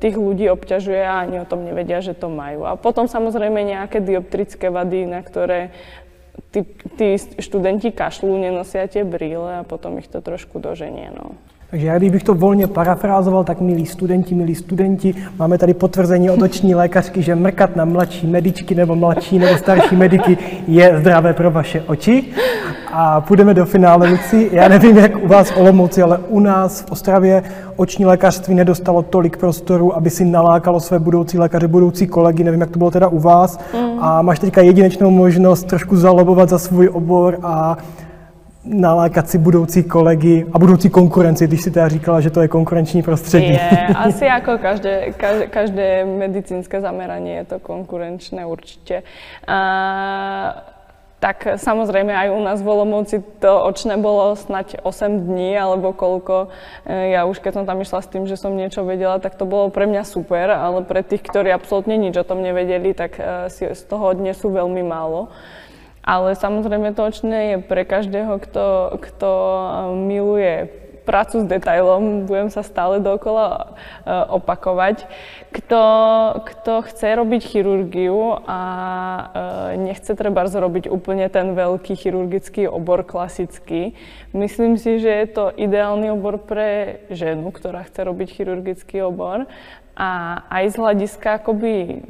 tých 0.01 0.15
ľudí 0.17 0.49
obťažuje 0.49 1.03
a 1.05 1.21
ani 1.21 1.43
o 1.43 1.45
tom 1.45 1.61
nevedia, 1.61 2.01
že 2.01 2.17
to 2.17 2.31
majú. 2.31 2.65
A 2.65 2.73
potom 2.73 3.05
samozrejme 3.05 3.61
nejaké 3.61 4.01
dioptrické 4.01 4.73
vady, 4.73 5.05
na 5.05 5.21
ktoré 5.21 5.69
tí, 6.49 6.65
tí 6.97 7.19
študenti 7.19 7.93
kašľú, 7.93 8.33
nenosia 8.39 8.89
tie 8.89 9.05
brýle 9.05 9.61
a 9.61 9.67
potom 9.67 9.99
ich 10.01 10.09
to 10.09 10.23
trošku 10.23 10.57
doženie. 10.57 11.11
No. 11.13 11.37
Takže 11.71 11.87
já 11.87 11.97
kdybych 11.97 12.23
to 12.23 12.33
volně 12.33 12.67
parafrázoval, 12.67 13.43
tak 13.43 13.61
milí 13.61 13.85
studenti, 13.85 14.35
milí 14.35 14.55
studenti, 14.55 15.15
máme 15.39 15.57
tady 15.57 15.73
potvrzení 15.73 16.29
od 16.29 16.41
oční 16.41 16.75
lékařky, 16.75 17.21
že 17.21 17.35
mrkat 17.35 17.75
na 17.75 17.85
mladší 17.85 18.27
medičky 18.27 18.75
nebo 18.75 18.95
mladší 18.95 19.39
nebo 19.39 19.57
starší 19.57 19.95
mediky 19.95 20.37
je 20.67 20.97
zdravé 20.99 21.33
pro 21.33 21.51
vaše 21.51 21.81
oči. 21.87 22.23
A 22.93 23.21
půjdeme 23.21 23.53
do 23.53 23.65
finále, 23.65 24.09
Luci. 24.09 24.49
Já 24.51 24.67
nevím, 24.67 24.97
jak 24.97 25.23
u 25.23 25.27
vás 25.27 25.51
v 25.51 25.57
Olomouci, 25.57 26.01
ale 26.01 26.17
u 26.17 26.39
nás 26.39 26.81
v 26.81 26.91
Ostravě 26.91 27.43
oční 27.75 28.05
lékařství 28.05 28.55
nedostalo 28.55 29.01
tolik 29.01 29.37
prostoru, 29.37 29.95
aby 29.95 30.09
si 30.09 30.25
nalákalo 30.25 30.79
své 30.79 30.99
budoucí 30.99 31.37
lékaře, 31.37 31.67
budoucí 31.67 32.07
kolegy, 32.07 32.43
nevím, 32.43 32.61
jak 32.61 32.69
to 32.69 32.77
bylo 32.79 32.91
teda 32.91 33.07
u 33.07 33.19
vás. 33.19 33.59
Mm. 33.73 33.99
A 33.99 34.21
máš 34.21 34.39
teďka 34.39 34.61
jedinečnou 34.61 35.09
možnost 35.09 35.63
trošku 35.63 35.97
zalobovat 35.97 36.49
za 36.49 36.59
svůj 36.59 36.89
obor 36.93 37.37
a 37.43 37.77
nalákat 38.65 39.29
si 39.29 39.37
budoucí 39.37 39.83
kolegy 39.83 40.45
a 40.53 40.59
budoucí 40.59 40.89
konkurenci, 40.89 41.47
když 41.47 41.61
si 41.61 41.71
teda 41.71 41.87
říkala, 41.87 42.21
že 42.21 42.29
to 42.29 42.41
je 42.41 42.47
konkurenční 42.47 43.03
prostředí. 43.03 43.53
Je, 43.53 43.87
asi 43.95 44.25
jako 44.25 44.57
každé, 44.57 45.11
každé, 45.11 45.47
každé 45.47 46.05
medicínske 46.05 46.81
zameranie 46.81 47.35
je 47.35 47.45
to 47.45 47.59
konkurenčné 47.59 48.45
určite. 48.45 49.03
A, 49.47 50.63
tak 51.19 51.59
samozrejme 51.59 52.15
aj 52.15 52.31
u 52.31 52.39
nás 52.39 52.63
v 52.63 52.71
Olomouci 52.71 53.19
to 53.43 53.51
očné 53.67 53.99
bolo 53.99 54.39
snať 54.39 54.79
8 54.87 55.27
dní 55.27 55.51
alebo 55.59 55.91
koľko. 55.91 56.47
E, 56.87 57.11
ja 57.11 57.27
už 57.27 57.43
keď 57.43 57.59
som 57.59 57.67
tam 57.67 57.83
išla 57.83 57.99
s 57.99 58.07
tým, 58.07 58.23
že 58.23 58.39
som 58.39 58.55
niečo 58.55 58.87
vedela, 58.87 59.19
tak 59.19 59.35
to 59.35 59.43
bolo 59.43 59.67
pre 59.67 59.83
mňa 59.83 60.07
super, 60.07 60.47
ale 60.47 60.87
pre 60.87 61.03
tých, 61.03 61.19
ktorí 61.27 61.51
absolútne 61.51 61.99
nič 61.99 62.15
o 62.15 62.27
tom 62.27 62.39
nevedeli, 62.39 62.95
tak 62.95 63.19
e, 63.19 63.51
si 63.51 63.67
z 63.67 63.83
toho 63.91 64.15
dnes 64.15 64.39
sú 64.39 64.47
veľmi 64.47 64.79
málo. 64.79 65.27
Ale 66.09 66.33
samozrejme 66.33 66.97
to 66.97 67.05
očné 67.05 67.53
je 67.53 67.57
pre 67.61 67.85
každého, 67.85 68.41
kto, 68.41 68.97
kto 68.97 69.29
eh, 69.29 69.69
miluje 69.93 70.53
prácu 71.09 71.41
s 71.41 71.45
detailom, 71.49 72.29
budem 72.29 72.53
sa 72.53 72.61
stále 72.61 73.01
dokola 73.01 73.73
uh, 74.05 74.29
opakovať. 74.29 75.09
Kto, 75.49 75.81
kto 76.45 76.85
chce 76.85 77.17
robiť 77.17 77.41
chirurgiu 77.49 78.45
a 78.45 78.61
uh, 78.61 79.25
nechce 79.73 80.13
treba 80.13 80.45
zrobiť 80.45 80.85
úplne 80.85 81.25
ten 81.33 81.57
veľký 81.57 81.97
chirurgický 81.97 82.69
obor 82.69 83.01
klasický, 83.01 83.97
myslím 84.37 84.77
si, 84.77 85.01
že 85.01 85.09
je 85.09 85.27
to 85.33 85.49
ideálny 85.57 86.13
obor 86.13 86.37
pre 86.37 87.01
ženu, 87.09 87.49
ktorá 87.49 87.89
chce 87.89 88.05
robiť 88.05 88.29
chirurgický 88.29 89.01
obor. 89.01 89.49
A 89.97 90.45
aj 90.47 90.63
z 90.69 90.75
hľadiska 90.77 91.41
akoby 91.41 92.05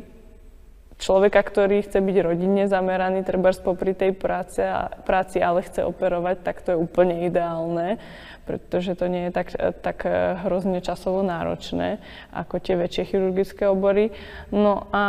človeka, 0.99 1.39
ktorý 1.41 1.88
chce 1.88 2.03
byť 2.03 2.17
rodinne 2.19 2.67
zameraný, 2.67 3.23
treba 3.23 3.55
popri 3.55 3.95
tej 3.95 4.12
práce 4.13 4.59
a, 4.59 4.91
práci, 4.91 5.39
ale 5.39 5.63
chce 5.63 5.88
operovať, 5.88 6.43
tak 6.43 6.62
to 6.62 6.75
je 6.75 6.77
úplne 6.77 7.23
ideálne, 7.25 7.97
pretože 8.43 8.97
to 8.97 9.05
nie 9.05 9.29
je 9.29 9.31
tak, 9.31 9.53
tak 9.85 10.09
hrozne 10.41 10.81
časovo 10.81 11.21
náročné 11.21 12.01
ako 12.33 12.57
tie 12.57 12.73
väčšie 12.81 13.03
chirurgické 13.13 13.69
obory. 13.69 14.09
No 14.49 14.89
a 14.89 15.05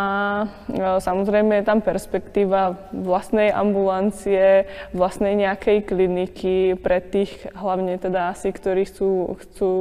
e, 0.68 1.00
samozrejme 1.00 1.57
je 1.57 1.64
tam 1.64 1.81
perspektíva 1.81 2.76
vlastnej 2.92 3.48
ambulancie, 3.48 4.68
vlastnej 4.92 5.33
nejakej 5.40 5.88
kliniky 5.88 6.76
pre 6.76 7.00
tých 7.00 7.48
hlavne 7.57 7.96
teda 7.96 8.37
asi, 8.37 8.53
ktorí 8.53 8.85
chcú, 8.85 9.40
chcú 9.40 9.72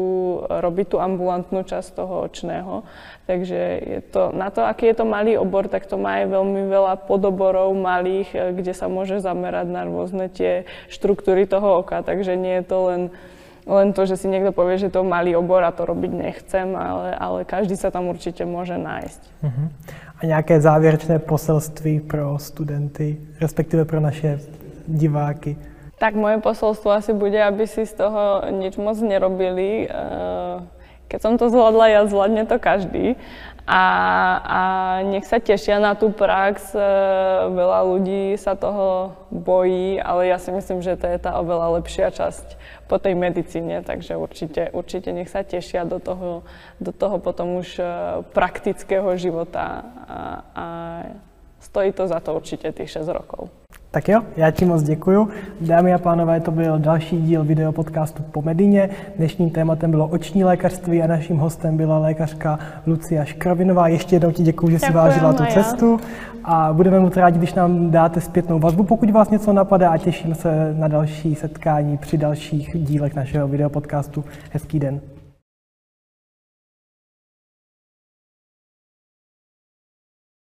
robiť 0.48 0.96
tú 0.96 0.98
ambulantnú 1.04 1.68
časť 1.68 2.00
toho 2.00 2.32
očného. 2.32 2.88
Takže 3.28 3.60
je 3.84 4.00
to, 4.10 4.32
na 4.34 4.50
to, 4.50 4.66
aký 4.66 4.90
je 4.90 4.98
to 4.98 5.06
malý 5.06 5.36
obor, 5.36 5.68
tak 5.68 5.86
to 5.86 5.99
má 6.00 6.24
aj 6.24 6.32
veľmi 6.32 6.62
veľa 6.72 6.94
podoborov 7.06 7.76
malých, 7.76 8.30
eh, 8.34 8.40
kde 8.56 8.72
sa 8.72 8.88
môže 8.88 9.20
zamerať 9.20 9.68
na 9.68 9.84
rôzne 9.84 10.32
tie 10.32 10.64
štruktúry 10.88 11.44
toho 11.46 11.84
oka. 11.84 12.00
Takže 12.02 12.40
nie 12.40 12.64
je 12.64 12.66
to 12.66 12.78
len, 12.88 13.02
len 13.68 13.92
to, 13.92 14.08
že 14.08 14.24
si 14.24 14.32
niekto 14.32 14.56
povie, 14.56 14.80
že 14.80 14.90
to 14.90 15.04
malý 15.04 15.36
obor 15.36 15.62
a 15.62 15.76
to 15.76 15.84
robiť 15.84 16.12
nechcem, 16.16 16.72
ale, 16.74 17.14
ale 17.14 17.40
každý 17.44 17.76
sa 17.76 17.92
tam 17.92 18.08
určite 18.08 18.48
môže 18.48 18.80
nájsť. 18.80 19.22
Uh-huh. 19.44 19.68
A 20.20 20.22
nejaké 20.24 20.60
závěrečné 20.60 21.20
poselství 21.20 22.04
pro 22.04 22.40
studenty, 22.40 23.20
respektíve 23.40 23.86
pro 23.86 24.00
naše 24.00 24.40
diváky? 24.88 25.56
Tak 26.00 26.16
moje 26.16 26.40
posolstvo 26.40 26.92
asi 26.96 27.12
bude, 27.12 27.36
aby 27.36 27.68
si 27.68 27.84
z 27.84 27.94
toho 27.94 28.48
nič 28.56 28.80
moc 28.80 28.96
nerobili. 29.04 29.92
Uh, 29.92 30.64
keď 31.12 31.20
som 31.20 31.34
to 31.36 31.52
zvládla 31.52 31.86
ja, 31.92 32.02
zvládne 32.08 32.48
to 32.48 32.56
každý. 32.56 33.20
A, 33.70 33.84
a 34.42 34.62
nech 35.06 35.30
sa 35.30 35.38
tešia 35.38 35.78
na 35.78 35.94
tú 35.94 36.10
prax. 36.10 36.74
E, 36.74 36.82
veľa 37.54 37.86
ľudí 37.86 38.34
sa 38.34 38.58
toho 38.58 39.14
bojí, 39.30 40.02
ale 40.02 40.34
ja 40.34 40.42
si 40.42 40.50
myslím, 40.50 40.82
že 40.82 40.98
to 40.98 41.06
je 41.06 41.22
tá 41.22 41.38
oveľa 41.38 41.78
lepšia 41.78 42.10
časť 42.10 42.58
po 42.90 42.98
tej 42.98 43.14
medicíne, 43.14 43.86
takže 43.86 44.18
určite, 44.18 44.74
určite 44.74 45.14
nech 45.14 45.30
sa 45.30 45.46
tešia 45.46 45.86
do 45.86 46.02
toho, 46.02 46.42
do 46.82 46.90
toho 46.90 47.22
potom 47.22 47.62
už 47.62 47.78
e, 47.78 47.86
praktického 48.34 49.14
života 49.22 49.86
a, 50.10 50.22
a 50.58 50.66
stojí 51.62 51.94
to 51.94 52.10
za 52.10 52.18
to 52.26 52.34
určite 52.34 52.74
tých 52.74 53.06
6 53.06 53.06
rokov. 53.14 53.54
Tak 53.92 54.10
jo, 54.10 54.22
já 54.38 54.52
ti 54.52 54.66
moc 54.66 54.84
děkuju. 54.84 55.30
Dámy 55.62 55.94
a 55.94 55.98
pánové, 55.98 56.40
to 56.40 56.52
byl 56.52 56.80
další 56.80 57.22
díl 57.22 57.44
videopodcastu 57.44 58.24
po 58.24 58.42
Medině. 58.42 58.90
Dnešním 59.18 59.50
tématem 59.50 59.92
bylo 59.92 60.08
oční 60.08 60.44
lékařství 60.44 61.02
a 61.02 61.08
naším 61.08 61.38
hostem 61.38 61.78
byla 61.78 62.00
lékařka 62.00 62.60
Lucia 62.88 63.26
Škravinová. 63.26 63.88
Ještě 63.88 64.16
jednou 64.16 64.32
ti 64.32 64.44
děkuji, 64.44 64.72
že 64.72 64.80
si 64.80 64.94
vážila 64.94 65.34
tu 65.34 65.46
cestu 65.46 66.00
a 66.44 66.74
budeme 66.74 67.00
moc 67.00 67.18
rádi, 67.18 67.38
když 67.38 67.54
nám 67.54 67.92
dáte 67.92 68.22
zpětnou 68.22 68.60
vazbu, 68.60 68.84
pokud 68.84 69.10
vás 69.10 69.30
něco 69.30 69.54
napadá 69.54 69.90
a 69.90 69.98
těším 69.98 70.36
se 70.36 70.74
na 70.78 70.88
další 70.88 71.36
setkání 71.36 71.98
při 71.98 72.18
dalších 72.18 72.70
dílech 72.76 73.16
našeho 73.16 73.48
videopodcastu. 73.48 74.26
Hezký 74.52 74.80
den. 74.80 75.00